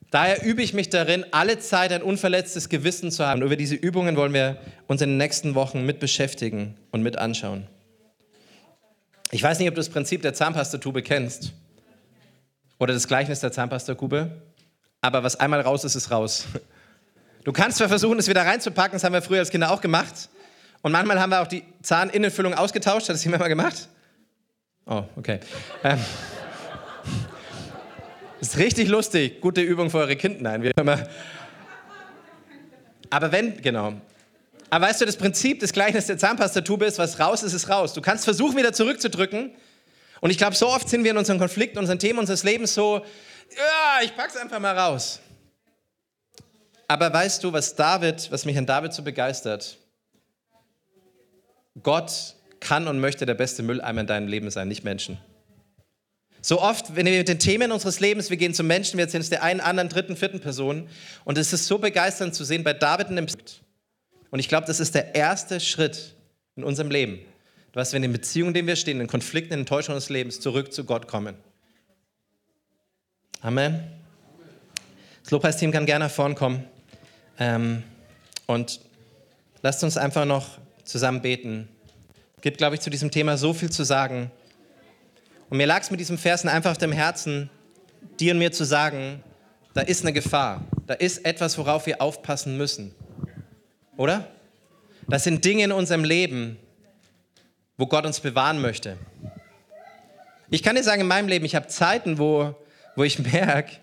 daher 0.09 0.43
übe 0.43 0.63
ich 0.63 0.73
mich 0.73 0.89
darin, 0.89 1.25
alle 1.31 1.59
Zeit 1.59 1.91
ein 1.91 2.01
unverletztes 2.01 2.69
Gewissen 2.69 3.11
zu 3.11 3.25
haben. 3.25 3.41
Und 3.41 3.47
über 3.47 3.55
diese 3.55 3.75
Übungen 3.75 4.15
wollen 4.15 4.33
wir 4.33 4.57
uns 4.87 5.01
in 5.01 5.09
den 5.09 5.17
nächsten 5.17 5.53
Wochen 5.53 5.85
mit 5.85 5.99
beschäftigen 5.99 6.75
und 6.91 7.03
mit 7.03 7.17
anschauen. 7.17 7.67
Ich 9.33 9.41
weiß 9.41 9.57
nicht, 9.57 9.67
ob 9.67 9.73
du 9.73 9.79
das 9.79 9.89
Prinzip 9.89 10.21
der 10.21 10.35
Zahnpastatube 10.35 11.01
kennst 11.01 11.53
oder 12.77 12.93
das 12.93 13.07
Gleichnis 13.07 13.39
der 13.39 13.51
Zahnpastakube, 13.51 14.43
aber 15.01 15.23
was 15.23 15.39
einmal 15.39 15.61
raus 15.61 15.83
ist, 15.83 15.95
ist 15.95 16.11
raus. 16.11 16.45
Du 17.43 17.51
kannst 17.51 17.79
zwar 17.79 17.89
versuchen, 17.89 18.19
es 18.19 18.27
wieder 18.27 18.45
reinzupacken, 18.45 18.93
das 18.93 19.03
haben 19.03 19.13
wir 19.13 19.23
früher 19.23 19.39
als 19.39 19.49
Kinder 19.49 19.71
auch 19.71 19.81
gemacht. 19.81 20.29
Und 20.83 20.91
manchmal 20.91 21.19
haben 21.19 21.31
wir 21.31 21.41
auch 21.41 21.47
die 21.47 21.63
Zahninnenfüllung 21.81 22.53
ausgetauscht. 22.53 23.09
Hat 23.09 23.15
das 23.15 23.23
jemand 23.23 23.41
mal 23.41 23.47
gemacht? 23.47 23.89
Oh, 24.85 25.03
okay. 25.15 25.39
Ähm, 25.83 25.99
ist 28.39 28.57
richtig 28.57 28.87
lustig. 28.87 29.41
Gute 29.41 29.61
Übung 29.61 29.89
für 29.89 29.97
eure 29.97 30.15
Kinder. 30.15 30.41
Nein, 30.41 30.61
wir 30.61 30.77
immer. 30.77 31.07
Aber 33.09 33.31
wenn, 33.31 33.59
genau. 33.61 33.93
Aber 34.73 34.87
weißt 34.87 35.01
du, 35.01 35.05
das 35.05 35.17
Prinzip 35.17 35.59
des 35.59 35.71
Gleichnisses 35.71 36.07
der 36.07 36.17
Zahnpastatube 36.17 36.85
ist, 36.85 36.97
was 36.97 37.19
raus 37.19 37.43
ist, 37.43 37.53
ist 37.53 37.69
raus. 37.69 37.93
Du 37.93 38.01
kannst 38.01 38.23
versuchen, 38.23 38.57
wieder 38.57 38.73
zurückzudrücken. 38.73 39.51
Und 40.19 40.29
ich 40.31 40.39
glaube, 40.39 40.55
so 40.55 40.67
oft 40.67 40.89
sind 40.89 41.03
wir 41.03 41.11
in 41.11 41.17
unseren 41.17 41.37
Konflikten, 41.37 41.77
unseren 41.77 41.99
Themen 41.99 42.17
unseres 42.17 42.41
Lebens 42.41 42.73
so, 42.73 43.05
ja, 43.55 44.03
ich 44.03 44.15
pack's 44.15 44.35
einfach 44.35 44.59
mal 44.59 44.75
raus. 44.75 45.19
Aber 46.87 47.13
weißt 47.13 47.43
du, 47.43 47.53
was 47.53 47.75
David, 47.75 48.31
was 48.31 48.45
mich 48.45 48.57
an 48.57 48.65
David 48.65 48.93
so 48.93 49.03
begeistert? 49.03 49.77
Gott 51.83 52.33
kann 52.59 52.87
und 52.87 52.99
möchte 52.99 53.27
der 53.27 53.35
beste 53.35 53.61
Mülleimer 53.61 54.01
in 54.01 54.07
deinem 54.07 54.27
Leben 54.27 54.49
sein, 54.49 54.69
nicht 54.69 54.83
Menschen. 54.83 55.19
So 56.41 56.59
oft, 56.59 56.95
wenn 56.95 57.05
wir 57.05 57.19
mit 57.19 57.27
den 57.27 57.37
Themen 57.37 57.71
unseres 57.71 57.99
Lebens, 57.99 58.31
wir 58.31 58.37
gehen 58.37 58.55
zu 58.55 58.63
Menschen, 58.63 58.97
wir 58.97 59.05
erzählen 59.05 59.21
es 59.21 59.29
der 59.29 59.43
einen, 59.43 59.59
anderen, 59.59 59.89
dritten, 59.89 60.15
vierten 60.15 60.39
Person. 60.39 60.89
Und 61.25 61.37
es 61.37 61.53
ist 61.53 61.67
so 61.67 61.77
begeisternd 61.77 62.33
zu 62.33 62.43
sehen 62.43 62.63
bei 62.63 62.73
David 62.73 63.09
in 63.09 63.17
dem 63.17 63.27
und 64.33 64.39
ich 64.39 64.49
glaube, 64.49 64.65
das 64.65 64.79
ist 64.79 64.95
der 64.95 65.13
erste 65.13 65.59
Schritt 65.59 66.15
in 66.55 66.63
unserem 66.63 66.89
Leben, 66.89 67.19
dass 67.71 67.91
wir 67.91 67.97
in 67.97 68.01
den 68.01 68.13
Beziehungen, 68.13 68.47
in 68.47 68.53
denen 68.55 68.67
wir 68.67 68.75
stehen, 68.75 68.93
in 68.93 69.01
den 69.01 69.07
Konflikten, 69.07 69.53
in 69.53 69.59
den 69.59 69.61
Enttäuschungen 69.61 69.99
des 69.99 70.09
Lebens 70.09 70.39
zurück 70.39 70.73
zu 70.73 70.85
Gott 70.85 71.07
kommen. 71.07 71.35
Amen. 73.41 73.83
Das 75.21 75.29
Lobpreisteam 75.29 75.71
kann 75.71 75.85
gerne 75.85 76.05
nach 76.05 76.11
vorn 76.11 76.33
kommen. 76.33 76.63
Ähm, 77.37 77.83
und 78.47 78.79
lasst 79.61 79.83
uns 79.83 79.97
einfach 79.97 80.25
noch 80.25 80.57
zusammen 80.83 81.21
beten. 81.21 81.69
Es 82.35 82.41
gibt, 82.41 82.57
glaube 82.57 82.73
ich, 82.73 82.81
zu 82.81 82.89
diesem 82.89 83.11
Thema 83.11 83.37
so 83.37 83.53
viel 83.53 83.69
zu 83.69 83.83
sagen. 83.83 84.31
Und 85.51 85.57
mir 85.57 85.67
lag 85.67 85.81
es 85.81 85.91
mit 85.91 85.99
diesen 85.99 86.17
Versen 86.17 86.49
einfach 86.49 86.71
auf 86.71 86.79
dem 86.79 86.91
Herzen, 86.91 87.51
dir 88.19 88.33
und 88.33 88.39
mir 88.39 88.51
zu 88.51 88.63
sagen, 88.63 89.21
da 89.75 89.81
ist 89.81 90.01
eine 90.01 90.11
Gefahr. 90.11 90.65
Da 90.87 90.95
ist 90.95 91.23
etwas, 91.23 91.55
worauf 91.59 91.85
wir 91.85 92.01
aufpassen 92.01 92.57
müssen. 92.57 92.95
Oder? 93.97 94.27
Das 95.07 95.23
sind 95.23 95.43
Dinge 95.45 95.65
in 95.65 95.71
unserem 95.71 96.03
Leben, 96.03 96.57
wo 97.77 97.85
Gott 97.85 98.05
uns 98.05 98.19
bewahren 98.19 98.61
möchte. 98.61 98.97
Ich 100.49 100.63
kann 100.63 100.75
dir 100.75 100.83
sagen, 100.83 101.01
in 101.01 101.07
meinem 101.07 101.27
Leben, 101.27 101.45
ich 101.45 101.55
habe 101.55 101.67
Zeiten, 101.67 102.17
wo, 102.17 102.55
wo 102.95 103.03
ich 103.03 103.19
merke, 103.33 103.77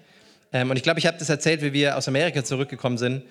ähm, 0.53 0.71
und 0.71 0.77
ich 0.77 0.83
glaube, 0.83 0.99
ich 0.99 1.07
habe 1.07 1.19
das 1.19 1.29
erzählt, 1.29 1.63
wie 1.63 1.73
wir 1.73 1.97
aus 1.97 2.09
Amerika 2.09 2.43
zurückgekommen 2.43 2.99
sind, 2.99 3.23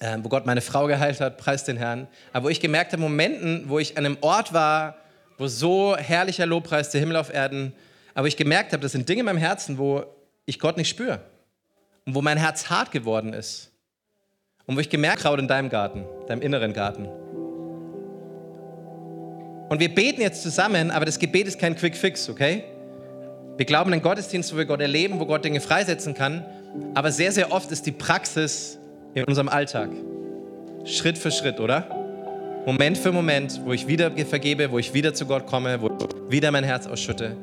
ähm, 0.00 0.24
wo 0.24 0.28
Gott 0.28 0.46
meine 0.46 0.60
Frau 0.60 0.86
geheilt 0.86 1.20
hat, 1.20 1.38
preis 1.38 1.64
den 1.64 1.76
Herrn. 1.76 2.06
Aber 2.32 2.46
wo 2.46 2.48
ich 2.48 2.60
gemerkt 2.60 2.92
habe, 2.92 3.02
Momenten, 3.02 3.68
wo 3.68 3.78
ich 3.78 3.96
an 3.98 4.06
einem 4.06 4.18
Ort 4.20 4.52
war, 4.52 4.96
wo 5.38 5.48
so 5.48 5.96
herrlicher 5.96 6.46
Lobpreis 6.46 6.90
der 6.90 7.00
Himmel 7.00 7.16
auf 7.16 7.32
Erden, 7.32 7.72
aber 8.14 8.28
ich 8.28 8.36
gemerkt 8.36 8.72
habe, 8.72 8.82
das 8.82 8.92
sind 8.92 9.08
Dinge 9.08 9.20
in 9.20 9.26
meinem 9.26 9.38
Herzen, 9.38 9.78
wo 9.78 10.04
ich 10.46 10.60
Gott 10.60 10.76
nicht 10.76 10.88
spüre 10.88 11.20
und 12.04 12.14
wo 12.14 12.22
mein 12.22 12.38
Herz 12.38 12.70
hart 12.70 12.92
geworden 12.92 13.32
ist. 13.32 13.72
Und 14.66 14.76
wo 14.76 14.80
ich 14.80 14.88
gemerkt 14.88 15.24
habe, 15.24 15.38
in 15.40 15.48
deinem 15.48 15.68
Garten, 15.68 16.04
deinem 16.26 16.40
inneren 16.40 16.72
Garten. 16.72 17.06
Und 19.68 19.80
wir 19.80 19.94
beten 19.94 20.20
jetzt 20.20 20.42
zusammen, 20.42 20.90
aber 20.90 21.04
das 21.04 21.18
Gebet 21.18 21.46
ist 21.46 21.58
kein 21.58 21.76
Quick 21.76 21.96
Fix, 21.96 22.28
okay? 22.28 22.64
Wir 23.56 23.66
glauben 23.66 23.92
an 23.92 24.02
Gottesdienst, 24.02 24.52
wo 24.52 24.56
wir 24.56 24.64
Gott 24.64 24.80
erleben, 24.80 25.20
wo 25.20 25.26
Gott 25.26 25.44
Dinge 25.44 25.60
freisetzen 25.60 26.14
kann. 26.14 26.44
Aber 26.94 27.12
sehr, 27.12 27.30
sehr 27.32 27.52
oft 27.52 27.70
ist 27.70 27.86
die 27.86 27.92
Praxis 27.92 28.78
in 29.14 29.24
unserem 29.24 29.48
Alltag. 29.48 29.90
Schritt 30.84 31.18
für 31.18 31.30
Schritt, 31.30 31.60
oder? 31.60 31.86
Moment 32.66 32.98
für 32.98 33.12
Moment, 33.12 33.60
wo 33.64 33.72
ich 33.72 33.86
wieder 33.86 34.10
vergebe, 34.26 34.70
wo 34.70 34.78
ich 34.78 34.94
wieder 34.94 35.14
zu 35.14 35.26
Gott 35.26 35.46
komme, 35.46 35.80
wo 35.80 35.86
ich 35.88 36.30
wieder 36.30 36.50
mein 36.50 36.64
Herz 36.64 36.86
ausschütte. 36.86 37.36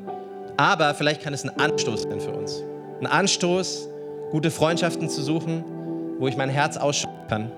Aber 0.56 0.94
vielleicht 0.94 1.22
kann 1.22 1.32
es 1.32 1.44
ein 1.44 1.50
Anstoß 1.50 2.02
sein 2.02 2.20
für 2.20 2.32
uns. 2.32 2.62
Ein 3.00 3.06
Anstoß, 3.06 3.88
gute 4.30 4.50
Freundschaften 4.50 5.08
zu 5.08 5.22
suchen, 5.22 5.64
wo 6.18 6.28
ich 6.28 6.36
mein 6.36 6.50
Herz 6.50 6.76
ausschütten 6.76 7.16
kann. 7.28 7.52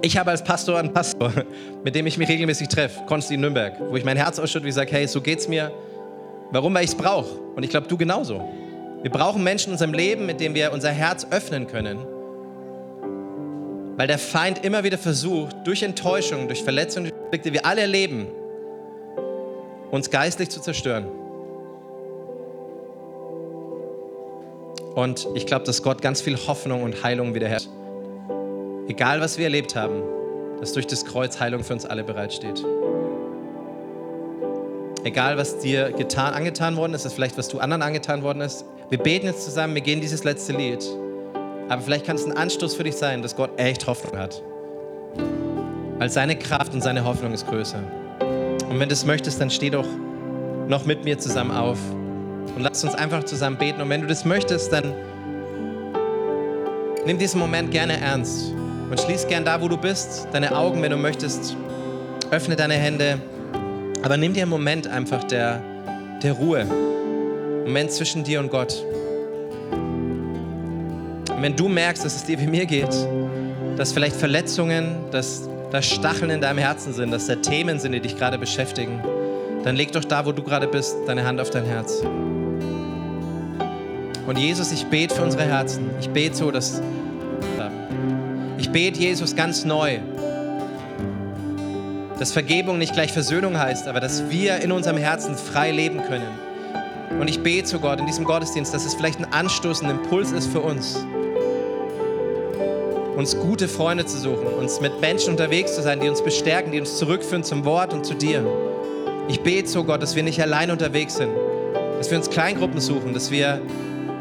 Ich 0.00 0.16
habe 0.16 0.30
als 0.30 0.44
Pastor 0.44 0.78
einen 0.78 0.92
Pastor, 0.92 1.32
mit 1.84 1.94
dem 1.94 2.06
ich 2.06 2.18
mich 2.18 2.28
regelmäßig 2.28 2.68
treffe, 2.68 3.04
Konsti 3.06 3.36
Nürnberg, 3.36 3.74
wo 3.90 3.96
ich 3.96 4.04
mein 4.04 4.16
Herz 4.16 4.38
ausschütte, 4.38 4.64
wie 4.64 4.68
ich 4.68 4.74
sage, 4.74 4.90
hey, 4.92 5.08
so 5.08 5.20
geht's 5.20 5.48
mir. 5.48 5.72
Warum? 6.50 6.72
Weil 6.72 6.84
ich 6.84 6.90
es 6.90 6.96
brauche. 6.96 7.38
Und 7.56 7.62
ich 7.62 7.70
glaube, 7.70 7.88
du 7.88 7.96
genauso. 7.96 8.48
Wir 9.02 9.10
brauchen 9.10 9.42
Menschen 9.42 9.68
in 9.68 9.72
unserem 9.72 9.92
Leben, 9.92 10.26
mit 10.26 10.40
denen 10.40 10.54
wir 10.54 10.72
unser 10.72 10.90
Herz 10.90 11.26
öffnen 11.30 11.66
können. 11.66 11.98
Weil 13.96 14.06
der 14.06 14.18
Feind 14.18 14.64
immer 14.64 14.84
wieder 14.84 14.98
versucht, 14.98 15.56
durch 15.64 15.82
Enttäuschung, 15.82 16.46
durch 16.46 16.62
Verletzungen, 16.62 17.08
durch 17.08 17.20
Konflikte, 17.20 17.50
die 17.50 17.54
wir 17.54 17.66
alle 17.66 17.80
erleben, 17.82 18.28
uns 19.90 20.10
geistlich 20.10 20.48
zu 20.48 20.60
zerstören. 20.60 21.06
Und 24.94 25.28
ich 25.34 25.46
glaube, 25.46 25.64
dass 25.64 25.82
Gott 25.82 26.02
ganz 26.02 26.20
viel 26.20 26.36
Hoffnung 26.36 26.82
und 26.82 27.02
Heilung 27.02 27.34
wiederherstellt. 27.34 27.74
Egal, 28.88 29.20
was 29.20 29.38
wir 29.38 29.44
erlebt 29.44 29.76
haben, 29.76 30.02
dass 30.60 30.72
durch 30.72 30.86
das 30.86 31.04
Kreuz 31.04 31.38
Heilung 31.40 31.62
für 31.62 31.74
uns 31.74 31.84
alle 31.84 32.04
bereitsteht. 32.04 32.64
Egal, 35.04 35.36
was 35.36 35.58
dir 35.58 35.92
getan, 35.92 36.34
angetan 36.34 36.76
worden 36.76 36.94
ist, 36.94 37.04
ist 37.04 37.12
vielleicht, 37.12 37.38
was 37.38 37.48
du 37.48 37.58
anderen 37.58 37.82
angetan 37.82 38.22
worden 38.22 38.40
ist. 38.40 38.64
Wir 38.90 38.98
beten 38.98 39.26
jetzt 39.26 39.44
zusammen, 39.44 39.74
wir 39.74 39.82
gehen 39.82 40.00
dieses 40.00 40.24
letzte 40.24 40.52
Lied. 40.52 40.84
Aber 41.68 41.82
vielleicht 41.82 42.06
kann 42.06 42.16
es 42.16 42.24
ein 42.24 42.36
Anstoß 42.36 42.74
für 42.74 42.84
dich 42.84 42.96
sein, 42.96 43.22
dass 43.22 43.36
Gott 43.36 43.50
echt 43.58 43.86
Hoffnung 43.86 44.18
hat. 44.18 44.42
Weil 45.98 46.10
seine 46.10 46.36
Kraft 46.36 46.72
und 46.74 46.82
seine 46.82 47.04
Hoffnung 47.04 47.32
ist 47.32 47.46
größer. 47.46 47.82
Und 48.68 48.80
wenn 48.80 48.88
du 48.88 48.94
es 48.94 49.04
möchtest, 49.04 49.40
dann 49.40 49.50
steh 49.50 49.70
doch 49.70 49.86
noch 50.66 50.84
mit 50.84 51.04
mir 51.04 51.18
zusammen 51.18 51.50
auf 51.50 51.78
und 52.54 52.62
lass 52.62 52.84
uns 52.84 52.94
einfach 52.94 53.24
zusammen 53.24 53.56
beten. 53.56 53.80
Und 53.80 53.88
wenn 53.88 54.00
du 54.00 54.06
das 54.06 54.24
möchtest, 54.24 54.72
dann 54.72 54.92
nimm 57.06 57.18
diesen 57.18 57.40
Moment 57.40 57.70
gerne 57.70 58.00
ernst 58.00 58.52
und 58.90 59.00
schließ 59.00 59.26
gern 59.28 59.44
da, 59.44 59.60
wo 59.60 59.68
du 59.68 59.76
bist, 59.76 60.28
deine 60.32 60.56
Augen, 60.56 60.82
wenn 60.82 60.90
du 60.90 60.96
möchtest. 60.96 61.56
Öffne 62.30 62.56
deine 62.56 62.74
Hände, 62.74 63.18
aber 64.02 64.16
nimm 64.16 64.34
dir 64.34 64.42
einen 64.42 64.50
Moment 64.50 64.86
einfach 64.86 65.24
der, 65.24 65.62
der 66.22 66.32
Ruhe. 66.32 66.66
Moment 67.64 67.90
zwischen 67.92 68.24
dir 68.24 68.40
und 68.40 68.50
Gott. 68.50 68.82
Und 71.30 71.42
wenn 71.42 71.54
du 71.54 71.68
merkst, 71.68 72.04
dass 72.04 72.16
es 72.16 72.24
dir 72.24 72.38
wie 72.40 72.46
mir 72.46 72.66
geht, 72.66 72.94
dass 73.76 73.92
vielleicht 73.92 74.16
Verletzungen, 74.16 74.96
dass 75.10 75.48
da 75.70 75.82
Stacheln 75.82 76.30
in 76.30 76.40
deinem 76.40 76.58
Herzen 76.58 76.92
sind, 76.92 77.10
dass 77.10 77.26
da 77.26 77.36
Themen 77.36 77.78
sind, 77.78 77.92
die 77.92 78.00
dich 78.00 78.16
gerade 78.16 78.38
beschäftigen, 78.38 79.02
dann 79.64 79.76
leg 79.76 79.92
doch 79.92 80.04
da, 80.04 80.24
wo 80.24 80.32
du 80.32 80.42
gerade 80.42 80.66
bist, 80.66 80.96
deine 81.06 81.24
Hand 81.24 81.40
auf 81.40 81.50
dein 81.50 81.64
Herz. 81.64 82.02
Und 84.28 84.36
Jesus, 84.36 84.72
ich 84.72 84.84
bete 84.84 85.14
für 85.14 85.22
unsere 85.22 85.44
Herzen. 85.44 85.88
Ich 86.00 86.10
bete 86.10 86.36
so, 86.36 86.50
dass 86.50 86.82
ich 88.58 88.70
bete 88.70 89.00
Jesus 89.00 89.34
ganz 89.34 89.64
neu, 89.64 90.00
dass 92.18 92.32
Vergebung 92.32 92.76
nicht 92.76 92.92
gleich 92.92 93.10
Versöhnung 93.10 93.58
heißt, 93.58 93.88
aber 93.88 94.00
dass 94.00 94.28
wir 94.28 94.58
in 94.58 94.70
unserem 94.70 94.98
Herzen 94.98 95.34
frei 95.34 95.70
leben 95.70 96.02
können. 96.02 96.28
Und 97.18 97.30
ich 97.30 97.42
bete 97.42 97.64
zu 97.64 97.80
Gott 97.80 98.00
in 98.00 98.06
diesem 98.06 98.26
Gottesdienst, 98.26 98.74
dass 98.74 98.84
es 98.84 98.94
vielleicht 98.94 99.18
ein 99.18 99.32
Anstoß, 99.32 99.82
ein 99.82 99.88
Impuls 99.88 100.32
ist 100.32 100.52
für 100.52 100.60
uns, 100.60 101.02
uns 103.16 103.34
gute 103.38 103.66
Freunde 103.66 104.04
zu 104.04 104.18
suchen, 104.18 104.46
uns 104.46 104.82
mit 104.82 105.00
Menschen 105.00 105.30
unterwegs 105.30 105.74
zu 105.74 105.80
sein, 105.80 106.00
die 106.00 106.08
uns 106.10 106.22
bestärken, 106.22 106.70
die 106.70 106.80
uns 106.80 106.98
zurückführen 106.98 107.44
zum 107.44 107.64
Wort 107.64 107.94
und 107.94 108.04
zu 108.04 108.12
dir. 108.12 108.44
Ich 109.28 109.40
bete 109.40 109.64
zu 109.64 109.84
Gott, 109.84 110.02
dass 110.02 110.16
wir 110.16 110.22
nicht 110.22 110.42
allein 110.42 110.70
unterwegs 110.70 111.16
sind, 111.16 111.30
dass 111.96 112.10
wir 112.10 112.18
uns 112.18 112.28
Kleingruppen 112.28 112.78
suchen, 112.78 113.14
dass 113.14 113.30
wir 113.30 113.62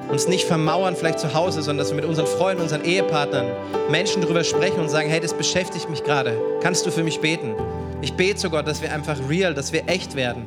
uns 0.09 0.27
nicht 0.27 0.45
vermauern 0.45 0.95
vielleicht 0.95 1.19
zu 1.19 1.33
Hause, 1.33 1.61
sondern 1.61 1.85
dass 1.85 1.89
wir 1.89 1.95
mit 1.95 2.05
unseren 2.05 2.27
Freunden, 2.27 2.61
unseren 2.61 2.83
Ehepartnern, 2.83 3.45
Menschen 3.89 4.21
darüber 4.21 4.43
sprechen 4.43 4.79
und 4.79 4.89
sagen, 4.89 5.09
hey, 5.09 5.19
das 5.19 5.33
beschäftigt 5.33 5.89
mich 5.89 6.03
gerade. 6.03 6.39
Kannst 6.61 6.85
du 6.85 6.91
für 6.91 7.03
mich 7.03 7.19
beten? 7.19 7.55
Ich 8.01 8.13
bete 8.13 8.35
zu 8.35 8.49
Gott, 8.49 8.67
dass 8.67 8.81
wir 8.81 8.93
einfach 8.93 9.17
real, 9.29 9.53
dass 9.53 9.73
wir 9.73 9.87
echt 9.87 10.15
werden. 10.15 10.45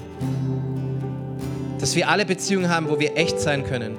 Dass 1.79 1.95
wir 1.95 2.09
alle 2.09 2.25
Beziehungen 2.25 2.69
haben, 2.69 2.89
wo 2.89 2.99
wir 2.99 3.17
echt 3.17 3.41
sein 3.41 3.65
können 3.65 3.97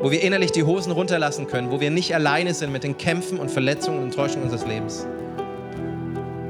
wo 0.00 0.10
wir 0.10 0.22
innerlich 0.22 0.50
die 0.50 0.62
Hosen 0.62 0.92
runterlassen 0.92 1.46
können, 1.46 1.70
wo 1.70 1.78
wir 1.78 1.90
nicht 1.90 2.14
alleine 2.14 2.54
sind 2.54 2.72
mit 2.72 2.84
den 2.84 2.96
Kämpfen 2.96 3.38
und 3.38 3.50
Verletzungen 3.50 3.98
und 3.98 4.04
Enttäuschungen 4.04 4.44
unseres 4.44 4.66
Lebens. 4.66 5.06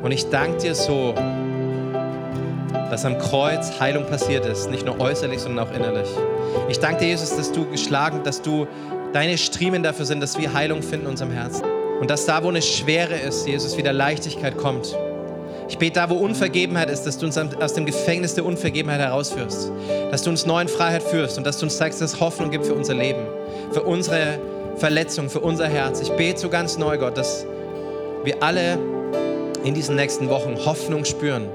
Und 0.02 0.12
ich 0.12 0.30
danke 0.30 0.58
dir 0.58 0.74
so, 0.74 1.14
dass 2.90 3.04
am 3.04 3.18
Kreuz 3.18 3.80
Heilung 3.80 4.04
passiert 4.06 4.44
ist, 4.46 4.70
nicht 4.70 4.84
nur 4.84 5.00
äußerlich, 5.00 5.40
sondern 5.40 5.66
auch 5.66 5.72
innerlich. 5.74 6.08
Ich 6.68 6.78
danke 6.78 7.00
dir, 7.00 7.08
Jesus, 7.08 7.36
dass 7.36 7.52
du 7.52 7.64
geschlagen, 7.70 8.22
dass 8.24 8.42
du 8.42 8.66
deine 9.12 9.38
Striemen 9.38 9.82
dafür 9.82 10.04
sind, 10.04 10.20
dass 10.20 10.38
wir 10.38 10.52
Heilung 10.52 10.82
finden 10.82 11.06
in 11.06 11.12
unserem 11.12 11.30
Herzen. 11.30 11.64
Und 12.00 12.10
dass 12.10 12.26
da, 12.26 12.42
wo 12.42 12.48
eine 12.48 12.62
Schwere 12.62 13.14
ist, 13.14 13.46
Jesus, 13.46 13.76
wieder 13.76 13.92
Leichtigkeit 13.92 14.56
kommt. 14.56 14.96
Ich 15.68 15.78
bete 15.78 16.00
da, 16.00 16.10
wo 16.10 16.14
Unvergebenheit 16.14 16.90
ist, 16.90 17.04
dass 17.04 17.18
du 17.18 17.26
uns 17.26 17.38
aus 17.38 17.74
dem 17.74 17.86
Gefängnis 17.86 18.34
der 18.34 18.44
Unvergebenheit 18.44 19.00
herausführst. 19.00 19.70
Dass 20.10 20.22
du 20.22 20.30
uns 20.30 20.46
neu 20.46 20.62
in 20.62 20.68
Freiheit 20.68 21.02
führst 21.02 21.38
und 21.38 21.46
dass 21.46 21.58
du 21.58 21.66
uns 21.66 21.76
zeigst, 21.76 22.00
dass 22.00 22.14
es 22.14 22.20
Hoffnung 22.20 22.50
gibt 22.50 22.66
für 22.66 22.74
unser 22.74 22.94
Leben, 22.94 23.20
für 23.70 23.82
unsere 23.82 24.38
Verletzung, 24.76 25.28
für 25.28 25.40
unser 25.40 25.68
Herz. 25.68 26.00
Ich 26.00 26.10
bete 26.10 26.40
so 26.40 26.48
ganz 26.48 26.78
neu, 26.78 26.98
Gott, 26.98 27.16
dass 27.16 27.46
wir 28.24 28.42
alle 28.42 28.78
in 29.62 29.74
diesen 29.74 29.94
nächsten 29.94 30.28
Wochen 30.30 30.56
Hoffnung 30.64 31.04
spüren. 31.04 31.48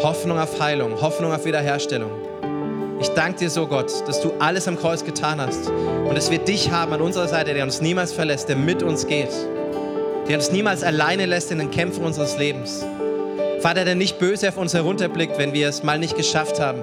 Hoffnung 0.00 0.38
auf 0.38 0.58
Heilung, 0.58 1.00
Hoffnung 1.00 1.32
auf 1.32 1.44
Wiederherstellung. 1.44 2.10
Ich 3.00 3.08
danke 3.10 3.40
dir 3.40 3.50
so, 3.50 3.66
Gott, 3.66 3.90
dass 4.06 4.20
du 4.20 4.32
alles 4.38 4.66
am 4.66 4.78
Kreuz 4.78 5.04
getan 5.04 5.40
hast 5.40 5.68
und 5.68 6.16
dass 6.16 6.30
wir 6.30 6.38
dich 6.38 6.70
haben 6.70 6.92
an 6.92 7.00
unserer 7.00 7.28
Seite, 7.28 7.52
der 7.52 7.64
uns 7.64 7.80
niemals 7.80 8.12
verlässt, 8.12 8.48
der 8.48 8.56
mit 8.56 8.82
uns 8.82 9.06
geht, 9.06 9.30
der 10.28 10.36
uns 10.36 10.50
niemals 10.50 10.82
alleine 10.82 11.26
lässt 11.26 11.50
in 11.50 11.58
den 11.58 11.70
Kämpfen 11.70 12.04
unseres 12.04 12.38
Lebens. 12.38 12.84
Vater, 13.60 13.84
der 13.84 13.94
nicht 13.94 14.18
böse 14.18 14.48
auf 14.48 14.56
uns 14.56 14.72
herunterblickt, 14.72 15.38
wenn 15.38 15.52
wir 15.52 15.68
es 15.68 15.82
mal 15.82 15.98
nicht 15.98 16.16
geschafft 16.16 16.58
haben, 16.58 16.82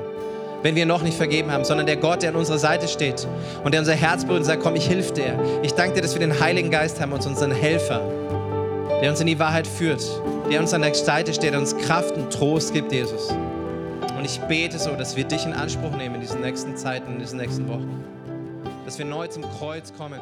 wenn 0.62 0.76
wir 0.76 0.86
noch 0.86 1.02
nicht 1.02 1.18
vergeben 1.18 1.52
haben, 1.52 1.66
sondern 1.66 1.88
der 1.88 1.98
Gott, 1.98 2.22
der 2.22 2.30
an 2.30 2.36
unserer 2.36 2.60
Seite 2.60 2.88
steht 2.88 3.28
und 3.64 3.74
der 3.74 3.82
unser 3.82 3.96
Herz 3.96 4.24
berührt 4.24 4.42
und 4.42 4.46
sagt, 4.46 4.62
komm, 4.62 4.76
ich 4.76 4.88
hilf 4.88 5.14
dir. 5.14 5.40
Ich 5.64 5.74
danke 5.74 5.96
dir, 5.96 6.02
dass 6.02 6.14
wir 6.14 6.20
den 6.20 6.40
Heiligen 6.40 6.70
Geist 6.70 7.02
haben, 7.02 7.12
uns 7.12 7.26
unseren 7.26 7.52
Helfer, 7.52 8.02
der 9.02 9.10
uns 9.10 9.22
in 9.22 9.28
die 9.28 9.40
Wahrheit 9.40 9.68
führt, 9.68 10.04
der 10.52 10.60
uns 10.60 10.74
an 10.74 10.82
der 10.82 10.94
Seite 10.94 11.34
steht, 11.34 11.54
der 11.54 11.60
uns 11.60 11.76
Kraft 11.78 12.16
und 12.16 12.32
Trost 12.32 12.74
gibt, 12.74 12.92
Jesus. 12.92 13.30
Und 13.30 14.26
ich 14.26 14.40
bete 14.42 14.78
so, 14.78 14.96
dass 14.96 15.16
wir 15.16 15.24
dich 15.24 15.46
in 15.46 15.54
Anspruch 15.54 15.96
nehmen 15.96 16.16
in 16.16 16.22
diesen 16.22 16.42
nächsten 16.42 16.76
Zeiten, 16.76 17.14
in 17.14 17.20
diesen 17.20 17.40
nächsten 17.40 17.68
Wochen. 17.70 18.04
Dass 18.84 18.98
wir 18.98 19.06
neu 19.06 19.28
zum 19.28 19.44
Kreuz 19.44 19.94
kommen 19.94 20.20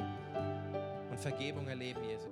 und 1.09 1.19
Vergebung 1.19 1.67
erleben, 1.67 1.99
Jesus. 2.07 2.26